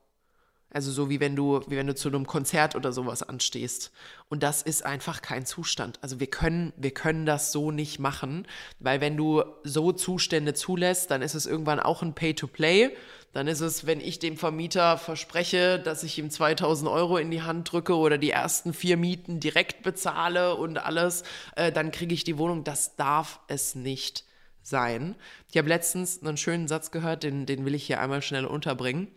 Also 0.74 0.92
so 0.92 1.10
wie 1.10 1.20
wenn 1.20 1.36
du, 1.36 1.62
wie 1.68 1.78
wenn 1.78 1.88
du 1.88 1.96
zu 1.96 2.10
einem 2.10 2.26
Konzert 2.26 2.76
oder 2.76 2.92
sowas 2.92 3.22
anstehst. 3.24 3.92
Und 4.28 4.42
das 4.42 4.64
ist 4.64 4.86
einfach 4.86 5.22
kein 5.22 5.46
Zustand. 5.46 6.00
Also 6.02 6.20
wir 6.20 6.28
können, 6.28 6.74
wir 6.78 6.92
können 6.92 7.26
das 7.28 7.52
so 7.52 7.72
nicht 7.72 8.00
machen, 8.00 8.48
weil 8.80 9.00
wenn 9.00 9.16
du 9.16 9.44
so 9.64 9.92
Zustände 9.92 10.56
zulässt, 10.56 11.12
dann 11.12 11.22
ist 11.22 11.36
es 11.36 11.46
irgendwann 11.46 11.80
auch 11.80 12.02
ein 12.02 12.16
Pay-to-Play. 12.16 12.96
Dann 13.34 13.48
ist 13.48 13.62
es, 13.62 13.86
wenn 13.86 14.00
ich 14.00 14.20
dem 14.20 14.36
Vermieter 14.38 14.98
verspreche, 14.98 15.80
dass 15.80 16.04
ich 16.04 16.18
ihm 16.18 16.30
2000 16.30 16.90
Euro 16.90 17.18
in 17.18 17.32
die 17.32 17.42
Hand 17.42 17.72
drücke 17.72 17.96
oder 17.96 18.18
die 18.18 18.32
ersten 18.32 18.74
vier 18.74 18.98
Mieten 18.98 19.40
direkt 19.40 19.84
bezahle 19.84 20.56
und 20.56 20.78
alles, 20.78 21.24
äh, 21.56 21.72
dann 21.72 21.92
kriege 21.92 22.14
ich 22.14 22.24
die 22.24 22.38
Wohnung. 22.38 22.64
Das 22.64 22.96
darf 22.96 23.40
es 23.48 23.76
nicht 23.76 24.26
sein. 24.64 25.16
Ich 25.52 25.58
habe 25.58 25.68
letztens 25.68 26.24
einen 26.24 26.38
schönen 26.38 26.68
Satz 26.68 26.92
gehört, 26.92 27.24
den, 27.24 27.46
den 27.46 27.66
will 27.66 27.76
ich 27.76 27.86
hier 27.86 28.00
einmal 28.00 28.22
schnell 28.22 28.46
unterbringen. 28.46 29.08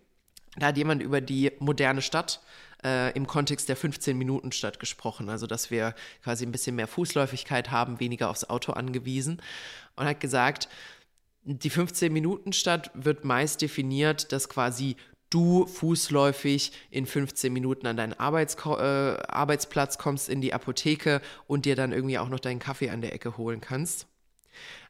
Da 0.58 0.66
hat 0.66 0.76
jemand 0.76 1.02
über 1.02 1.20
die 1.20 1.52
moderne 1.58 2.02
Stadt 2.02 2.40
äh, 2.84 3.12
im 3.12 3.26
Kontext 3.26 3.68
der 3.68 3.76
15-Minuten-Stadt 3.76 4.80
gesprochen. 4.80 5.28
Also, 5.28 5.46
dass 5.46 5.70
wir 5.70 5.94
quasi 6.22 6.46
ein 6.46 6.52
bisschen 6.52 6.76
mehr 6.76 6.86
Fußläufigkeit 6.86 7.70
haben, 7.70 8.00
weniger 8.00 8.30
aufs 8.30 8.44
Auto 8.44 8.72
angewiesen. 8.72 9.42
Und 9.96 10.06
hat 10.06 10.20
gesagt, 10.20 10.68
die 11.42 11.70
15-Minuten-Stadt 11.70 12.90
wird 12.94 13.24
meist 13.24 13.62
definiert, 13.62 14.32
dass 14.32 14.48
quasi 14.48 14.96
du 15.30 15.66
fußläufig 15.66 16.72
in 16.90 17.06
15 17.06 17.52
Minuten 17.52 17.86
an 17.86 17.96
deinen 17.96 18.14
Arbeits 18.14 18.56
äh, 18.64 18.68
Arbeitsplatz 18.68 19.98
kommst, 19.98 20.28
in 20.28 20.40
die 20.40 20.54
Apotheke 20.54 21.20
und 21.46 21.64
dir 21.64 21.76
dann 21.76 21.92
irgendwie 21.92 22.18
auch 22.18 22.28
noch 22.28 22.40
deinen 22.40 22.58
Kaffee 22.60 22.90
an 22.90 23.00
der 23.00 23.12
Ecke 23.12 23.36
holen 23.36 23.60
kannst. 23.60 24.06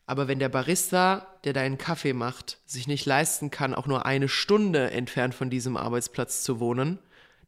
Aber 0.07 0.29
wenn 0.29 0.38
der 0.38 0.49
Barista, 0.49 1.27
der 1.45 1.53
deinen 1.53 1.79
Kaffee 1.79 2.12
macht, 2.12 2.59
sich 2.64 2.87
nicht 2.87 3.07
leisten 3.07 3.51
kann, 3.51 3.75
auch 3.75 3.87
nur 3.87 4.07
eine 4.07 4.29
Stunde 4.29 4.90
entfernt 4.92 5.35
von 5.35 5.51
diesem 5.51 5.77
Arbeitsplatz 5.77 6.45
zu 6.45 6.61
wohnen, 6.61 6.99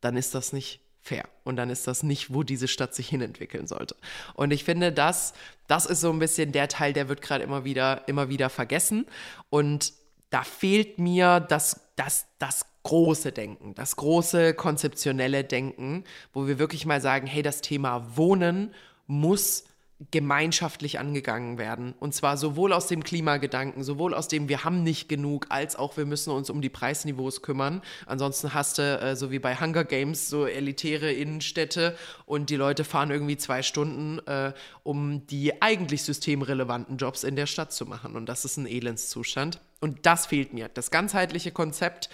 dann 0.00 0.16
ist 0.16 0.34
das 0.34 0.52
nicht 0.52 0.80
fair. 1.00 1.28
Und 1.44 1.56
dann 1.56 1.70
ist 1.70 1.86
das 1.86 2.02
nicht, 2.02 2.34
wo 2.34 2.42
diese 2.42 2.68
Stadt 2.68 2.94
sich 2.94 3.08
hinentwickeln 3.08 3.66
sollte. 3.66 3.96
Und 4.34 4.52
ich 4.52 4.64
finde, 4.64 4.92
das, 4.92 5.32
das 5.68 5.86
ist 5.86 6.00
so 6.00 6.10
ein 6.10 6.18
bisschen 6.18 6.52
der 6.52 6.68
Teil, 6.68 6.92
der 6.92 7.08
wird 7.08 7.22
gerade 7.22 7.44
immer 7.44 7.64
wieder, 7.64 8.06
immer 8.08 8.28
wieder 8.28 8.50
vergessen. 8.50 9.06
Und 9.50 9.92
da 10.30 10.42
fehlt 10.42 10.98
mir 10.98 11.40
das, 11.40 11.80
das, 11.96 12.26
das 12.38 12.66
große 12.82 13.32
Denken, 13.32 13.74
das 13.74 13.96
große 13.96 14.54
konzeptionelle 14.54 15.44
Denken, 15.44 16.04
wo 16.32 16.46
wir 16.46 16.58
wirklich 16.58 16.86
mal 16.86 17.00
sagen, 17.00 17.26
hey, 17.26 17.42
das 17.42 17.60
Thema 17.60 18.16
Wohnen 18.16 18.74
muss 19.06 19.64
gemeinschaftlich 20.12 21.00
angegangen 21.00 21.58
werden. 21.58 21.92
Und 21.98 22.14
zwar 22.14 22.36
sowohl 22.36 22.72
aus 22.72 22.86
dem 22.86 23.02
Klimagedanken, 23.02 23.82
sowohl 23.82 24.14
aus 24.14 24.28
dem 24.28 24.48
wir 24.48 24.62
haben 24.62 24.84
nicht 24.84 25.08
genug, 25.08 25.46
als 25.48 25.74
auch 25.74 25.96
wir 25.96 26.06
müssen 26.06 26.30
uns 26.30 26.50
um 26.50 26.62
die 26.62 26.68
Preisniveaus 26.68 27.42
kümmern. 27.42 27.82
Ansonsten 28.06 28.54
hast 28.54 28.78
du, 28.78 28.82
äh, 28.82 29.16
so 29.16 29.32
wie 29.32 29.40
bei 29.40 29.56
Hunger 29.56 29.82
Games, 29.82 30.28
so 30.28 30.46
elitäre 30.46 31.12
Innenstädte 31.12 31.96
und 32.26 32.48
die 32.48 32.56
Leute 32.56 32.84
fahren 32.84 33.10
irgendwie 33.10 33.36
zwei 33.36 33.62
Stunden, 33.62 34.20
äh, 34.28 34.52
um 34.84 35.26
die 35.26 35.60
eigentlich 35.60 36.04
systemrelevanten 36.04 36.96
Jobs 36.96 37.24
in 37.24 37.34
der 37.34 37.46
Stadt 37.46 37.72
zu 37.72 37.84
machen. 37.84 38.14
Und 38.14 38.26
das 38.28 38.44
ist 38.44 38.56
ein 38.56 38.66
Elendszustand. 38.66 39.60
Und 39.80 40.06
das 40.06 40.26
fehlt 40.26 40.54
mir. 40.54 40.68
Das 40.68 40.92
ganzheitliche 40.92 41.50
Konzept 41.50 42.08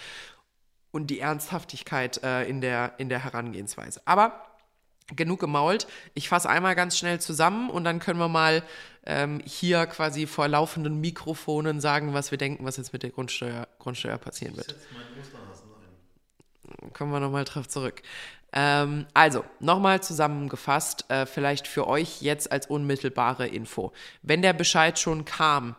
und 0.89 1.07
die 1.07 1.19
Ernsthaftigkeit 1.19 2.23
äh, 2.23 2.45
in, 2.45 2.61
der, 2.61 2.93
in 2.97 3.09
der 3.09 3.23
Herangehensweise. 3.23 4.01
Aber 4.05 4.41
genug 5.15 5.39
gemault. 5.39 5.87
Ich 6.13 6.29
fasse 6.29 6.49
einmal 6.49 6.75
ganz 6.75 6.97
schnell 6.97 7.19
zusammen 7.19 7.69
und 7.69 7.83
dann 7.83 7.99
können 7.99 8.19
wir 8.19 8.27
mal 8.27 8.63
ähm, 9.05 9.41
hier 9.45 9.85
quasi 9.85 10.25
vor 10.25 10.47
laufenden 10.47 10.99
Mikrofonen 10.99 11.79
sagen, 11.79 12.13
was 12.13 12.31
wir 12.31 12.37
denken, 12.37 12.65
was 12.65 12.77
jetzt 12.77 12.93
mit 12.93 13.03
der 13.03 13.11
Grundsteuer, 13.11 13.67
Grundsteuer 13.79 14.17
passieren 14.17 14.57
wird. 14.57 14.75
Kommen 16.93 17.11
wir 17.11 17.19
nochmal 17.19 17.43
drauf 17.45 17.67
zurück. 17.67 18.01
Ähm, 18.51 19.05
also, 19.13 19.43
nochmal 19.59 20.01
zusammengefasst, 20.01 21.09
äh, 21.09 21.25
vielleicht 21.25 21.67
für 21.67 21.87
euch 21.87 22.21
jetzt 22.21 22.51
als 22.51 22.67
unmittelbare 22.67 23.47
Info. 23.47 23.91
Wenn 24.21 24.41
der 24.41 24.53
Bescheid 24.53 24.97
schon 24.97 25.25
kam, 25.25 25.75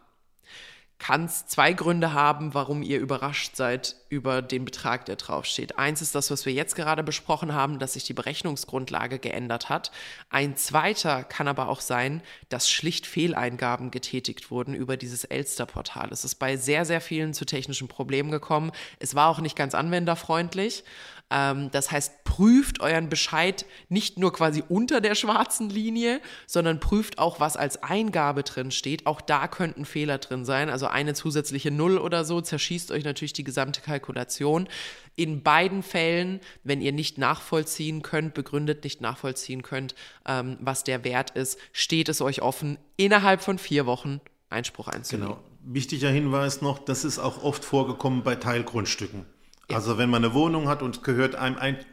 kann 0.98 1.26
es 1.26 1.46
zwei 1.46 1.72
Gründe 1.72 2.14
haben, 2.14 2.54
warum 2.54 2.82
ihr 2.82 2.98
überrascht 2.98 3.54
seid 3.54 3.96
über 4.09 4.40
den 4.40 4.64
Betrag, 4.64 5.04
der 5.04 5.16
draufsteht. 5.16 5.78
Eins 5.78 6.00
ist 6.00 6.14
das, 6.14 6.30
was 6.30 6.46
wir 6.46 6.52
jetzt 6.52 6.74
gerade 6.74 7.02
besprochen 7.02 7.52
haben, 7.54 7.78
dass 7.78 7.92
sich 7.92 8.04
die 8.04 8.14
Berechnungsgrundlage 8.14 9.18
geändert 9.18 9.68
hat. 9.68 9.90
Ein 10.30 10.56
zweiter 10.56 11.22
kann 11.22 11.48
aber 11.48 11.68
auch 11.68 11.80
sein, 11.80 12.22
dass 12.48 12.70
schlicht 12.70 13.06
Fehleingaben 13.06 13.90
getätigt 13.90 14.50
wurden 14.50 14.74
über 14.74 14.96
dieses 14.96 15.24
Elster-Portal. 15.24 16.09
Es 16.11 16.24
ist 16.24 16.37
bei 16.37 16.56
sehr, 16.56 16.85
sehr 16.85 17.00
vielen 17.00 17.35
zu 17.35 17.44
technischen 17.44 17.88
Problemen 17.88 18.30
gekommen. 18.30 18.72
Es 18.98 19.14
war 19.14 19.28
auch 19.28 19.40
nicht 19.40 19.56
ganz 19.56 19.74
anwenderfreundlich 19.74 20.82
ähm, 21.31 21.71
das 21.73 21.91
heißt, 21.91 22.25
prüft 22.25 22.81
euren 22.81 23.09
Bescheid 23.09 23.67
nicht 23.89 24.19
nur 24.19 24.33
quasi 24.33 24.62
unter 24.69 25.01
der 25.01 25.15
schwarzen 25.15 25.71
Linie, 25.71 26.21
sondern 26.47 26.79
prüft 26.79 27.19
auch, 27.19 27.41
was 27.41 27.57
als 27.57 27.83
Eingabe 27.83 28.43
drin 28.45 28.71
steht. 28.71 29.07
Auch 29.07 29.21
da 29.21 29.49
könnten 29.49 29.85
Fehler 29.85 30.19
drin 30.19 30.45
sein. 30.45 30.71
Also 30.71 30.87
eine 30.87 31.15
zusätzliche 31.15 31.71
Null 31.71 31.99
oder 31.99 32.25
so 32.25 32.41
zerschießt 32.41 32.93
euch 32.93 33.05
natürlich 33.05 33.33
die 33.33 33.45
gesamte 33.45 33.81
Kalkulation. 33.81 34.69
In 35.17 35.43
beiden 35.43 35.83
Fällen, 35.83 36.41
wenn 36.62 36.81
ihr 36.81 36.93
nicht 36.93 37.19
nachvollziehen 37.19 38.03
könnt, 38.03 38.35
begründet 38.35 38.85
nicht 38.85 39.01
nachvollziehen 39.01 39.62
könnt, 39.62 39.95
ähm, 40.27 40.59
was 40.61 40.85
der 40.85 41.05
Wert 41.05 41.31
ist, 41.31 41.59
steht 41.73 42.09
es 42.09 42.21
euch 42.21 42.43
offen, 42.43 42.79
innerhalb 42.97 43.41
von 43.41 43.59
vier 43.59 43.87
Wochen 43.87 44.21
Einspruch 44.51 44.89
einzulegen. 44.89 45.29
Genau. 45.29 45.43
Wichtiger 45.69 46.11
Hinweis 46.11 46.62
noch, 46.62 46.79
das 46.79 47.05
ist 47.05 47.19
auch 47.19 47.43
oft 47.43 47.65
vorgekommen 47.65 48.23
bei 48.23 48.37
Teilgrundstücken. 48.37 49.27
Also 49.72 49.98
wenn 49.98 50.11
man 50.11 50.24
eine 50.24 50.33
Wohnung 50.33 50.68
hat 50.68 50.83
und 50.83 51.02
gehört 51.02 51.35
einem 51.35 51.59
ein 51.59 51.85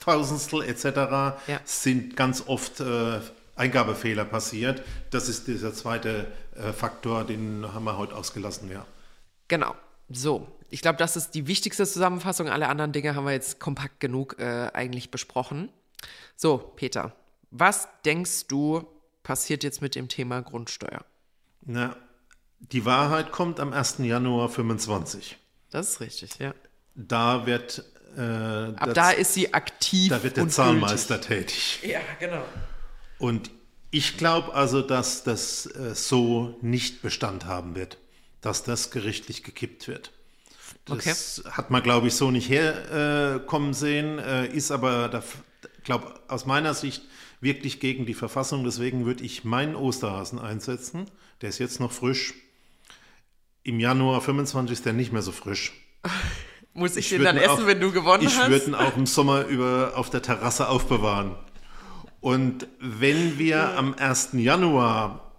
Tausendstel 0.00 0.62
etc., 0.62 0.84
ja. 1.46 1.60
sind 1.64 2.16
ganz 2.16 2.44
oft 2.46 2.80
äh, 2.80 3.20
Eingabefehler 3.56 4.24
passiert. 4.24 4.82
Das 5.10 5.28
ist 5.28 5.46
dieser 5.46 5.74
zweite 5.74 6.32
äh, 6.54 6.72
Faktor, 6.72 7.24
den 7.24 7.66
haben 7.74 7.84
wir 7.84 7.98
heute 7.98 8.16
ausgelassen, 8.16 8.70
ja. 8.70 8.86
Genau. 9.48 9.74
So, 10.08 10.48
ich 10.70 10.80
glaube, 10.80 10.98
das 10.98 11.16
ist 11.16 11.32
die 11.32 11.46
wichtigste 11.46 11.86
Zusammenfassung. 11.86 12.48
Alle 12.48 12.68
anderen 12.68 12.92
Dinge 12.92 13.14
haben 13.14 13.24
wir 13.24 13.32
jetzt 13.32 13.60
kompakt 13.60 14.00
genug 14.00 14.36
äh, 14.38 14.70
eigentlich 14.72 15.10
besprochen. 15.10 15.68
So, 16.36 16.58
Peter, 16.58 17.12
was 17.50 17.88
denkst 18.04 18.46
du 18.46 18.86
passiert 19.22 19.62
jetzt 19.62 19.82
mit 19.82 19.94
dem 19.94 20.08
Thema 20.08 20.40
Grundsteuer? 20.40 21.04
Na, 21.60 21.94
die 22.60 22.86
Wahrheit 22.86 23.30
kommt 23.30 23.60
am 23.60 23.74
1. 23.74 23.98
Januar 23.98 24.48
25. 24.48 25.36
Das 25.70 25.90
ist 25.90 26.00
richtig, 26.00 26.38
ja 26.38 26.54
da 26.94 27.46
wird. 27.46 27.84
Äh, 28.16 28.20
Ab 28.20 28.86
das, 28.86 28.94
da 28.94 29.10
ist 29.10 29.34
sie 29.34 29.54
aktiv. 29.54 30.10
Da 30.10 30.22
wird 30.22 30.36
der 30.36 30.48
Zahlmeister 30.48 31.18
gültig. 31.18 31.78
tätig. 31.80 31.90
Ja, 31.90 32.00
genau. 32.18 32.44
Und 33.18 33.50
ich 33.90 34.16
glaube 34.16 34.54
also, 34.54 34.82
dass 34.82 35.24
das 35.24 35.66
äh, 35.66 35.94
so 35.94 36.56
nicht 36.62 37.02
Bestand 37.02 37.44
haben 37.44 37.74
wird, 37.74 37.98
dass 38.40 38.62
das 38.62 38.90
gerichtlich 38.90 39.42
gekippt 39.42 39.88
wird. 39.88 40.12
Das 40.86 41.40
okay. 41.44 41.50
hat 41.52 41.70
man, 41.70 41.82
glaube 41.82 42.08
ich, 42.08 42.14
so 42.14 42.30
nicht 42.30 42.48
herkommen 42.48 43.70
äh, 43.70 43.74
sehen, 43.74 44.18
äh, 44.18 44.46
ist 44.46 44.70
aber, 44.70 45.22
glaube 45.84 46.14
aus 46.28 46.46
meiner 46.46 46.74
Sicht 46.74 47.02
wirklich 47.40 47.80
gegen 47.80 48.06
die 48.06 48.14
Verfassung. 48.14 48.64
Deswegen 48.64 49.06
würde 49.06 49.24
ich 49.24 49.44
meinen 49.44 49.74
Osterhasen 49.74 50.38
einsetzen. 50.38 51.06
Der 51.40 51.48
ist 51.48 51.58
jetzt 51.58 51.80
noch 51.80 51.92
frisch. 51.92 52.34
Im 53.62 53.80
Januar 53.80 54.20
25 54.20 54.72
ist 54.72 54.86
der 54.86 54.92
nicht 54.92 55.12
mehr 55.12 55.22
so 55.22 55.32
frisch. 55.32 55.72
Muss 56.72 56.96
ich, 56.96 57.06
ich 57.06 57.18
den 57.18 57.24
dann 57.24 57.36
essen, 57.36 57.50
auch, 57.50 57.66
wenn 57.66 57.80
du 57.80 57.92
gewonnen 57.92 58.22
ich 58.22 58.36
hast? 58.36 58.44
Ich 58.44 58.50
würde 58.50 58.66
ihn 58.66 58.74
auch 58.74 58.96
im 58.96 59.06
Sommer 59.06 59.46
über, 59.46 59.92
auf 59.96 60.10
der 60.10 60.22
Terrasse 60.22 60.68
aufbewahren. 60.68 61.34
Und 62.20 62.68
wenn 62.78 63.38
wir 63.38 63.56
ja. 63.56 63.76
am 63.76 63.94
1. 63.94 64.30
Januar 64.34 65.32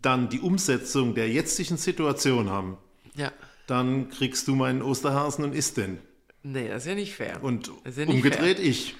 dann 0.00 0.28
die 0.28 0.40
Umsetzung 0.40 1.14
der 1.14 1.28
jetzigen 1.28 1.76
Situation 1.76 2.48
haben, 2.48 2.78
ja. 3.14 3.32
dann 3.66 4.08
kriegst 4.08 4.48
du 4.48 4.54
meinen 4.54 4.82
Osterhasen 4.82 5.44
und 5.44 5.54
isst 5.54 5.76
den. 5.76 5.98
Nee, 6.42 6.68
das 6.68 6.82
ist 6.82 6.88
ja 6.88 6.94
nicht 6.94 7.14
fair. 7.14 7.42
Und 7.42 7.70
ja 7.84 8.06
nicht 8.06 8.08
umgedreht 8.08 8.58
fair. 8.58 8.66
ich. 8.66 8.94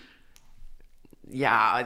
Ja, 1.30 1.82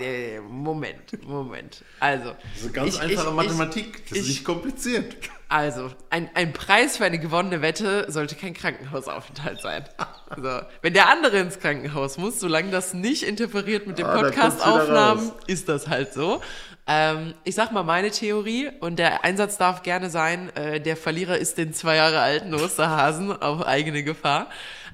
Moment, 0.48 1.24
Moment. 1.26 1.84
Also. 2.00 2.34
Das 2.54 2.62
ist 2.62 2.74
ganz 2.74 2.94
ich, 2.94 3.00
einfache 3.00 3.28
ich, 3.28 3.34
Mathematik. 3.34 4.02
Das 4.08 4.12
ich, 4.12 4.22
ist 4.22 4.28
nicht 4.28 4.44
kompliziert. 4.44 5.16
Also, 5.48 5.92
ein, 6.10 6.28
ein 6.34 6.52
Preis 6.52 6.96
für 6.96 7.04
eine 7.04 7.20
gewonnene 7.20 7.62
Wette 7.62 8.10
sollte 8.10 8.34
kein 8.34 8.54
Krankenhausaufenthalt 8.54 9.60
sein. 9.60 9.84
Also, 10.28 10.66
wenn 10.82 10.92
der 10.92 11.08
andere 11.08 11.38
ins 11.38 11.60
Krankenhaus 11.60 12.18
muss, 12.18 12.40
solange 12.40 12.72
das 12.72 12.94
nicht 12.94 13.22
interferiert 13.22 13.86
mit 13.86 13.98
den 13.98 14.06
ah, 14.06 14.20
Podcast-Aufnahmen, 14.20 15.30
ist 15.46 15.68
das 15.68 15.86
halt 15.86 16.12
so. 16.12 16.42
Ähm, 16.88 17.34
ich 17.44 17.54
sag 17.54 17.70
mal 17.70 17.84
meine 17.84 18.10
Theorie 18.10 18.70
und 18.80 18.98
der 18.98 19.24
Einsatz 19.24 19.56
darf 19.56 19.84
gerne 19.84 20.10
sein, 20.10 20.50
äh, 20.56 20.80
der 20.80 20.96
Verlierer 20.96 21.38
ist 21.38 21.58
den 21.58 21.72
zwei 21.72 21.94
Jahre 21.94 22.18
alten 22.18 22.54
Osterhasen 22.54 23.40
auf 23.40 23.64
eigene 23.64 24.02
Gefahr. 24.02 24.50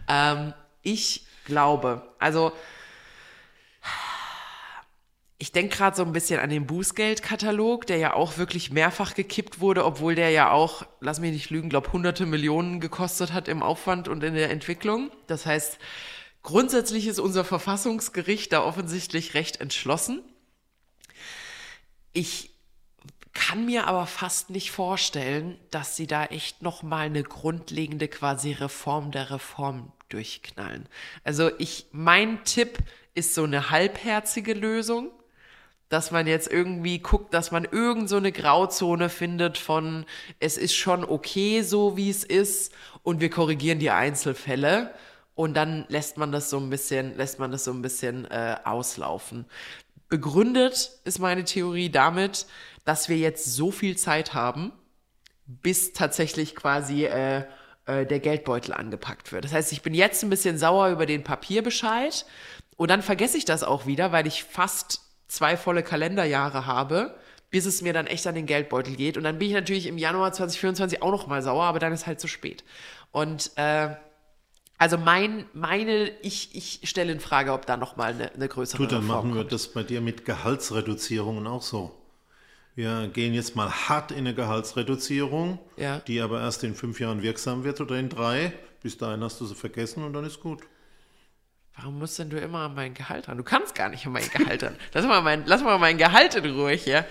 Ähm, 0.06 0.52
ich 0.82 1.26
glaube, 1.46 2.02
also 2.18 2.52
ich 5.42 5.50
denke 5.50 5.76
gerade 5.76 5.96
so 5.96 6.04
ein 6.04 6.12
bisschen 6.12 6.38
an 6.38 6.50
den 6.50 6.68
Bußgeldkatalog, 6.68 7.84
der 7.88 7.96
ja 7.96 8.14
auch 8.14 8.38
wirklich 8.38 8.70
mehrfach 8.70 9.14
gekippt 9.14 9.58
wurde, 9.58 9.84
obwohl 9.84 10.14
der 10.14 10.30
ja 10.30 10.52
auch, 10.52 10.86
lass 11.00 11.18
mich 11.18 11.32
nicht 11.32 11.50
lügen, 11.50 11.68
glaube 11.68 11.92
hunderte 11.92 12.26
Millionen 12.26 12.78
gekostet 12.78 13.32
hat 13.32 13.48
im 13.48 13.60
Aufwand 13.60 14.06
und 14.06 14.22
in 14.22 14.34
der 14.34 14.50
Entwicklung. 14.50 15.10
Das 15.26 15.44
heißt, 15.44 15.78
grundsätzlich 16.44 17.08
ist 17.08 17.18
unser 17.18 17.42
Verfassungsgericht 17.42 18.52
da 18.52 18.62
offensichtlich 18.62 19.34
recht 19.34 19.60
entschlossen. 19.60 20.22
Ich 22.12 22.54
kann 23.32 23.66
mir 23.66 23.88
aber 23.88 24.06
fast 24.06 24.50
nicht 24.50 24.70
vorstellen, 24.70 25.58
dass 25.72 25.96
sie 25.96 26.06
da 26.06 26.24
echt 26.26 26.62
noch 26.62 26.84
mal 26.84 27.06
eine 27.06 27.24
grundlegende 27.24 28.06
quasi 28.06 28.52
Reform 28.52 29.10
der 29.10 29.32
Reform 29.32 29.90
durchknallen. 30.08 30.88
Also 31.24 31.50
ich 31.58 31.86
mein 31.90 32.44
Tipp 32.44 32.78
ist 33.14 33.34
so 33.34 33.42
eine 33.42 33.70
halbherzige 33.70 34.54
Lösung, 34.54 35.10
dass 35.92 36.10
man 36.10 36.26
jetzt 36.26 36.50
irgendwie 36.50 37.00
guckt, 37.00 37.34
dass 37.34 37.50
man 37.50 37.64
irgend 37.70 38.08
so 38.08 38.16
eine 38.16 38.32
Grauzone 38.32 39.10
findet 39.10 39.58
von, 39.58 40.06
es 40.40 40.56
ist 40.56 40.74
schon 40.74 41.04
okay 41.04 41.60
so, 41.60 41.98
wie 41.98 42.08
es 42.08 42.24
ist 42.24 42.72
und 43.02 43.20
wir 43.20 43.28
korrigieren 43.28 43.78
die 43.78 43.90
Einzelfälle 43.90 44.94
und 45.34 45.52
dann 45.54 45.84
lässt 45.88 46.16
man 46.16 46.32
das 46.32 46.48
so 46.48 46.58
ein 46.58 46.70
bisschen, 46.70 47.14
lässt 47.18 47.38
man 47.38 47.50
das 47.50 47.64
so 47.64 47.72
ein 47.72 47.82
bisschen 47.82 48.24
äh, 48.30 48.56
auslaufen. 48.64 49.44
Begründet 50.08 50.92
ist 51.04 51.18
meine 51.18 51.44
Theorie 51.44 51.90
damit, 51.90 52.46
dass 52.86 53.10
wir 53.10 53.18
jetzt 53.18 53.44
so 53.54 53.70
viel 53.70 53.98
Zeit 53.98 54.32
haben, 54.32 54.72
bis 55.44 55.92
tatsächlich 55.92 56.56
quasi 56.56 57.04
äh, 57.04 57.44
äh, 57.84 58.06
der 58.06 58.20
Geldbeutel 58.20 58.72
angepackt 58.72 59.30
wird. 59.30 59.44
Das 59.44 59.52
heißt, 59.52 59.72
ich 59.72 59.82
bin 59.82 59.92
jetzt 59.92 60.22
ein 60.22 60.30
bisschen 60.30 60.56
sauer 60.56 60.88
über 60.88 61.04
den 61.04 61.22
Papierbescheid 61.22 62.24
und 62.78 62.90
dann 62.90 63.02
vergesse 63.02 63.36
ich 63.36 63.44
das 63.44 63.62
auch 63.62 63.84
wieder, 63.84 64.10
weil 64.10 64.26
ich 64.26 64.44
fast 64.44 65.01
zwei 65.32 65.56
volle 65.56 65.82
Kalenderjahre 65.82 66.66
habe, 66.66 67.14
bis 67.50 67.64
es 67.66 67.82
mir 67.82 67.92
dann 67.92 68.06
echt 68.06 68.26
an 68.26 68.34
den 68.34 68.46
Geldbeutel 68.46 68.96
geht. 68.96 69.16
Und 69.16 69.24
dann 69.24 69.38
bin 69.38 69.48
ich 69.48 69.54
natürlich 69.54 69.86
im 69.86 69.98
Januar 69.98 70.32
2024 70.32 71.02
auch 71.02 71.10
noch 71.10 71.26
mal 71.26 71.42
sauer, 71.42 71.64
aber 71.64 71.78
dann 71.78 71.92
ist 71.92 72.06
halt 72.06 72.20
zu 72.20 72.28
spät. 72.28 72.64
Und 73.12 73.50
äh, 73.56 73.88
also 74.78 74.98
mein, 74.98 75.46
meine, 75.54 76.10
ich, 76.22 76.54
ich 76.54 76.88
stelle 76.88 77.12
in 77.12 77.20
Frage, 77.20 77.52
ob 77.52 77.66
da 77.66 77.76
noch 77.76 77.96
mal 77.96 78.12
eine, 78.12 78.32
eine 78.32 78.48
größere 78.48 78.78
Gut, 78.78 78.92
dann 78.92 79.06
machen 79.06 79.34
wir 79.34 79.44
das 79.44 79.68
bei 79.68 79.82
dir 79.82 80.00
mit 80.00 80.24
Gehaltsreduzierungen 80.24 81.46
auch 81.46 81.62
so. 81.62 81.92
Wir 82.74 83.08
gehen 83.08 83.34
jetzt 83.34 83.54
mal 83.54 83.70
hart 83.70 84.10
in 84.12 84.18
eine 84.18 84.34
Gehaltsreduzierung, 84.34 85.58
Ja. 85.76 85.98
die 86.00 86.20
aber 86.20 86.40
erst 86.40 86.64
in 86.64 86.74
fünf 86.74 87.00
Jahren 87.00 87.22
wirksam 87.22 87.64
wird 87.64 87.80
oder 87.80 87.96
in 87.98 88.08
drei. 88.08 88.52
Bis 88.82 88.98
dahin 88.98 89.22
hast 89.22 89.40
du 89.40 89.46
sie 89.46 89.54
vergessen 89.54 90.02
und 90.04 90.12
dann 90.14 90.24
ist 90.24 90.40
gut. 90.40 90.60
Warum 91.76 91.98
musst 91.98 92.18
denn 92.18 92.30
du 92.30 92.38
immer 92.38 92.60
an 92.60 92.74
mein 92.74 92.94
Gehalt 92.94 93.28
ran? 93.28 93.38
Du 93.38 93.44
kannst 93.44 93.74
gar 93.74 93.88
nicht 93.88 94.06
an 94.06 94.12
mein 94.12 94.28
Gehalt 94.28 94.62
ran. 94.62 94.76
Lass 94.92 95.06
mal 95.06 95.22
mein, 95.22 95.44
lass 95.46 95.62
mal 95.62 95.78
mein 95.78 95.98
Gehalt 95.98 96.34
in 96.34 96.44
Ruhe 96.54 96.72
hier. 96.72 97.04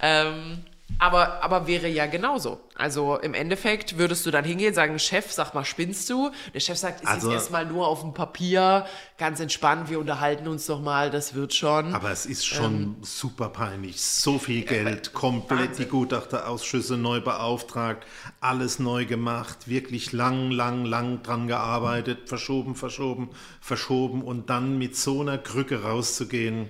Ähm, 0.00 0.64
aber, 0.98 1.42
aber 1.44 1.66
wäre 1.66 1.86
ja 1.88 2.06
genauso. 2.06 2.60
Also 2.74 3.18
im 3.18 3.34
Endeffekt 3.34 3.98
würdest 3.98 4.24
du 4.26 4.30
dann 4.30 4.44
hingehen, 4.44 4.74
sagen, 4.74 4.98
Chef, 4.98 5.30
sag 5.30 5.54
mal, 5.54 5.64
spinnst 5.64 6.08
du? 6.10 6.30
Der 6.54 6.60
Chef 6.60 6.78
sagt, 6.78 7.02
ist 7.02 7.06
Also- 7.06 7.28
jetzt 7.30 7.42
erstmal 7.42 7.66
nur 7.66 7.86
auf 7.86 8.00
dem 8.00 8.14
Papier, 8.14 8.86
ganz 9.16 9.38
entspannt, 9.38 9.90
wir 9.90 9.98
unterhalten 10.00 10.48
uns 10.48 10.66
doch 10.66 10.80
mal, 10.80 11.10
das 11.10 11.34
wird 11.34 11.54
schon. 11.54 11.94
Aber 11.94 12.10
es 12.10 12.26
ist 12.26 12.46
schon 12.46 12.96
super 13.02 13.48
peinlich. 13.50 14.00
So 14.00 14.38
viel 14.38 14.64
Geld, 14.64 15.12
komplett 15.12 15.68
Wahnsinn. 15.70 15.84
die 15.84 15.90
Gutachterausschüsse 15.90 16.96
neu 16.96 17.20
beauftragt, 17.20 18.04
alles 18.40 18.78
neu 18.78 19.04
gemacht, 19.06 19.68
wirklich 19.68 20.12
lang, 20.12 20.50
lang, 20.50 20.84
lang 20.84 21.22
dran 21.22 21.46
gearbeitet, 21.46 22.28
verschoben, 22.28 22.74
verschoben, 22.74 23.30
verschoben 23.60 24.22
und 24.22 24.50
dann 24.50 24.78
mit 24.78 24.96
so 24.96 25.20
einer 25.20 25.38
Krücke 25.38 25.82
rauszugehen. 25.82 26.68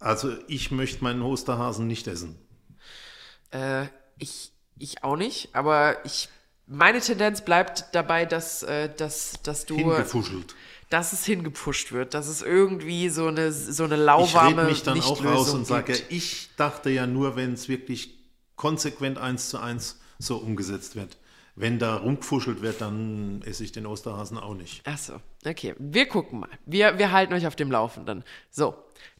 Also 0.00 0.32
ich 0.46 0.70
möchte 0.70 1.02
meinen 1.04 1.22
Osterhasen 1.22 1.86
nicht 1.86 2.06
essen. 2.06 2.38
Äh, 3.50 3.86
ich, 4.18 4.52
ich 4.78 5.04
auch 5.04 5.16
nicht, 5.16 5.54
aber 5.54 6.04
ich, 6.04 6.28
meine 6.66 7.00
Tendenz 7.00 7.40
bleibt 7.42 7.86
dabei, 7.92 8.26
dass, 8.26 8.62
äh, 8.62 8.90
dass, 8.94 9.34
dass 9.42 9.66
du, 9.66 9.76
Hingefuschelt. 9.76 10.54
dass 10.90 11.12
es 11.12 11.24
hingepusht 11.24 11.92
wird, 11.92 12.14
dass 12.14 12.28
es 12.28 12.42
irgendwie 12.42 13.08
so 13.08 13.26
eine, 13.26 13.52
so 13.52 13.84
eine 13.84 13.96
Ich 13.96 14.00
lauwarme 14.00 14.62
rede 14.62 14.70
mich 14.70 14.82
dann 14.82 15.00
auch 15.00 15.24
raus 15.24 15.50
und 15.54 15.66
sage, 15.66 15.94
gibt. 15.94 16.12
ich 16.12 16.50
dachte 16.56 16.90
ja 16.90 17.06
nur, 17.06 17.36
wenn 17.36 17.54
es 17.54 17.68
wirklich 17.68 18.18
konsequent 18.56 19.18
eins 19.18 19.48
zu 19.48 19.58
eins 19.58 20.00
so 20.18 20.36
umgesetzt 20.36 20.96
wird. 20.96 21.16
Wenn 21.54 21.80
da 21.80 21.96
rumgefuschelt 21.96 22.62
wird, 22.62 22.80
dann 22.80 23.42
esse 23.44 23.64
ich 23.64 23.72
den 23.72 23.84
Osterhasen 23.84 24.38
auch 24.38 24.54
nicht. 24.54 24.82
Ach 24.84 24.98
so, 24.98 25.20
okay. 25.44 25.74
Wir 25.78 26.06
gucken 26.06 26.40
mal. 26.40 26.50
Wir, 26.66 26.98
wir 26.98 27.10
halten 27.10 27.32
euch 27.32 27.48
auf 27.48 27.56
dem 27.56 27.72
Laufenden. 27.72 28.22
So, 28.48 28.76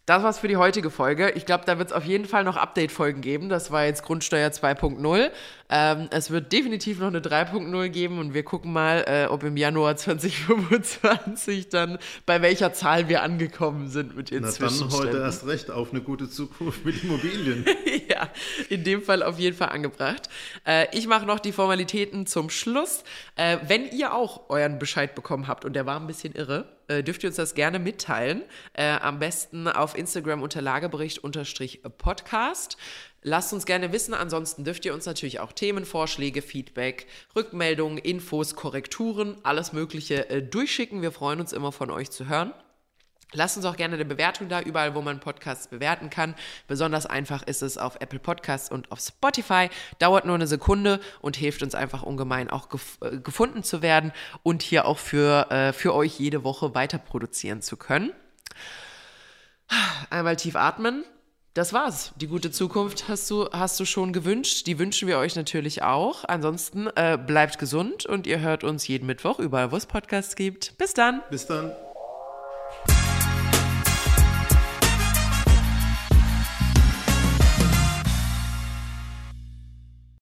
das 0.09 0.23
war's 0.23 0.39
für 0.39 0.49
die 0.49 0.57
heutige 0.57 0.91
Folge. 0.91 1.31
Ich 1.33 1.45
glaube, 1.45 1.65
da 1.67 1.79
wird 1.79 1.91
es 1.91 1.95
auf 1.95 2.05
jeden 2.05 2.25
Fall 2.25 2.43
noch 2.43 2.57
Update-Folgen 2.57 3.21
geben. 3.21 3.51
Das 3.51 3.71
war 3.71 3.85
jetzt 3.85 4.03
Grundsteuer 4.03 4.49
2.0. 4.49 5.31
Ähm, 5.71 6.09
es 6.11 6.31
wird 6.31 6.53
definitiv 6.53 6.99
noch 6.99 7.09
eine 7.09 7.21
3.0 7.21 7.89
geben 7.89 8.19
und 8.19 8.35
wir 8.35 8.43
gucken 8.43 8.73
mal, 8.73 9.05
äh, 9.07 9.27
ob 9.27 9.43
im 9.43 9.57
Januar 9.57 9.97
2025 9.97 11.69
dann 11.69 11.99
bei 12.25 12.41
welcher 12.43 12.73
Zahl 12.73 13.09
wir 13.09 13.23
angekommen 13.23 13.89
sind 13.89 14.17
mit 14.17 14.31
den 14.31 14.43
Na 14.43 14.51
dann 14.51 14.93
heute 14.93 15.19
erst 15.19 15.47
recht 15.47 15.71
auf 15.71 15.91
eine 15.91 16.01
gute 16.01 16.31
Zukunft 16.31 16.85
mit 16.85 17.05
Immobilien. 17.05 17.65
ja, 18.09 18.29
in 18.69 18.85
dem 18.85 19.03
Fall 19.03 19.23
auf 19.23 19.39
jeden 19.39 19.57
Fall 19.57 19.69
angebracht. 19.69 20.29
Äh, 20.67 20.87
ich 20.97 21.07
mache 21.07 21.27
noch 21.27 21.41
die 21.41 21.53
Formalitäten 21.53 22.27
zum 22.27 22.51
Schluss. 22.51 23.05
Äh, 23.37 23.59
wenn 23.67 23.91
ihr 23.91 24.15
auch 24.15 24.49
euren 24.49 24.79
Bescheid 24.79 25.15
bekommen 25.15 25.49
habt 25.49 25.65
und 25.65 25.75
der 25.75 25.87
war 25.87 26.01
ein 26.01 26.07
bisschen 26.07 26.35
irre, 26.35 26.67
äh, 26.89 27.03
dürft 27.03 27.23
ihr 27.23 27.29
uns 27.29 27.37
das 27.37 27.55
gerne 27.55 27.79
mitteilen. 27.79 28.43
Äh, 28.73 28.93
am 28.93 29.19
besten 29.19 29.69
auf 29.69 29.97
Instagram 29.97 30.43
unter 30.43 30.63
Lagebericht-Podcast. 30.63 32.79
Lasst 33.23 33.53
uns 33.53 33.67
gerne 33.67 33.93
wissen. 33.93 34.15
Ansonsten 34.15 34.65
dürft 34.65 34.85
ihr 34.85 34.95
uns 34.95 35.07
natürlich 35.07 35.41
auch 35.41 35.53
Themenvorschläge, 35.53 36.41
Feedback, 36.41 37.07
Rückmeldungen, 37.35 37.99
Infos, 37.99 38.55
Korrekturen, 38.55 39.37
alles 39.43 39.73
Mögliche 39.73 40.31
äh, 40.31 40.43
durchschicken. 40.43 41.03
Wir 41.03 41.13
freuen 41.13 41.41
uns 41.41 41.53
immer 41.53 41.73
von 41.73 41.91
euch 41.91 42.11
zu 42.11 42.29
hören. 42.29 42.53
Lasst 43.33 43.59
uns 43.59 43.67
auch 43.67 43.77
gerne 43.77 43.95
eine 43.95 44.07
Bewertung 44.07 44.49
da, 44.49 44.63
überall, 44.63 44.95
wo 44.95 45.03
man 45.03 45.21
Podcasts 45.21 45.69
bewerten 45.69 46.09
kann. 46.09 46.35
Besonders 46.67 47.05
einfach 47.05 47.43
ist 47.43 47.61
es 47.61 47.77
auf 47.77 47.97
Apple 48.01 48.19
Podcasts 48.19 48.71
und 48.71 48.91
auf 48.91 49.01
Spotify. 49.01 49.69
Dauert 49.99 50.25
nur 50.25 50.35
eine 50.35 50.47
Sekunde 50.47 50.99
und 51.21 51.37
hilft 51.37 51.63
uns 51.63 51.75
einfach 51.75 52.03
ungemein, 52.03 52.49
auch 52.49 52.71
gef 52.71 52.99
äh, 53.03 53.19
gefunden 53.19 53.63
zu 53.63 53.83
werden 53.83 54.13
und 54.43 54.63
hier 54.63 54.87
auch 54.87 54.99
für, 54.99 55.51
äh, 55.51 55.73
für 55.75 55.93
euch 55.93 56.19
jede 56.19 56.43
Woche 56.43 56.75
weiter 56.75 56.97
produzieren 56.99 57.61
zu 57.61 57.77
können. 57.77 58.13
Einmal 60.09 60.37
tief 60.37 60.57
atmen. 60.57 61.05
Das 61.59 61.73
war's. 61.73 62.13
Die 62.21 62.29
gute 62.29 62.53
Zukunft 62.53 63.09
hast 63.09 63.29
du, 63.33 63.51
hast 63.51 63.81
du 63.81 63.85
schon 63.85 64.13
gewünscht. 64.13 64.69
Die 64.69 64.79
wünschen 64.79 65.09
wir 65.09 65.19
euch 65.19 65.35
natürlich 65.35 65.83
auch. 65.83 66.23
Ansonsten 66.25 66.87
äh, 66.95 67.19
bleibt 67.19 67.59
gesund 67.59 68.07
und 68.07 68.29
ihr 68.29 68.39
hört 68.39 68.63
uns 68.63 68.87
jeden 68.87 69.07
Mittwoch 69.07 69.41
überall, 69.41 69.73
wo 69.73 69.77
es 69.77 69.85
Podcasts 69.85 70.37
gibt. 70.37 70.79
Bis 70.79 70.95
dann. 70.95 71.21
Bis 71.31 71.49
dann. 71.49 71.73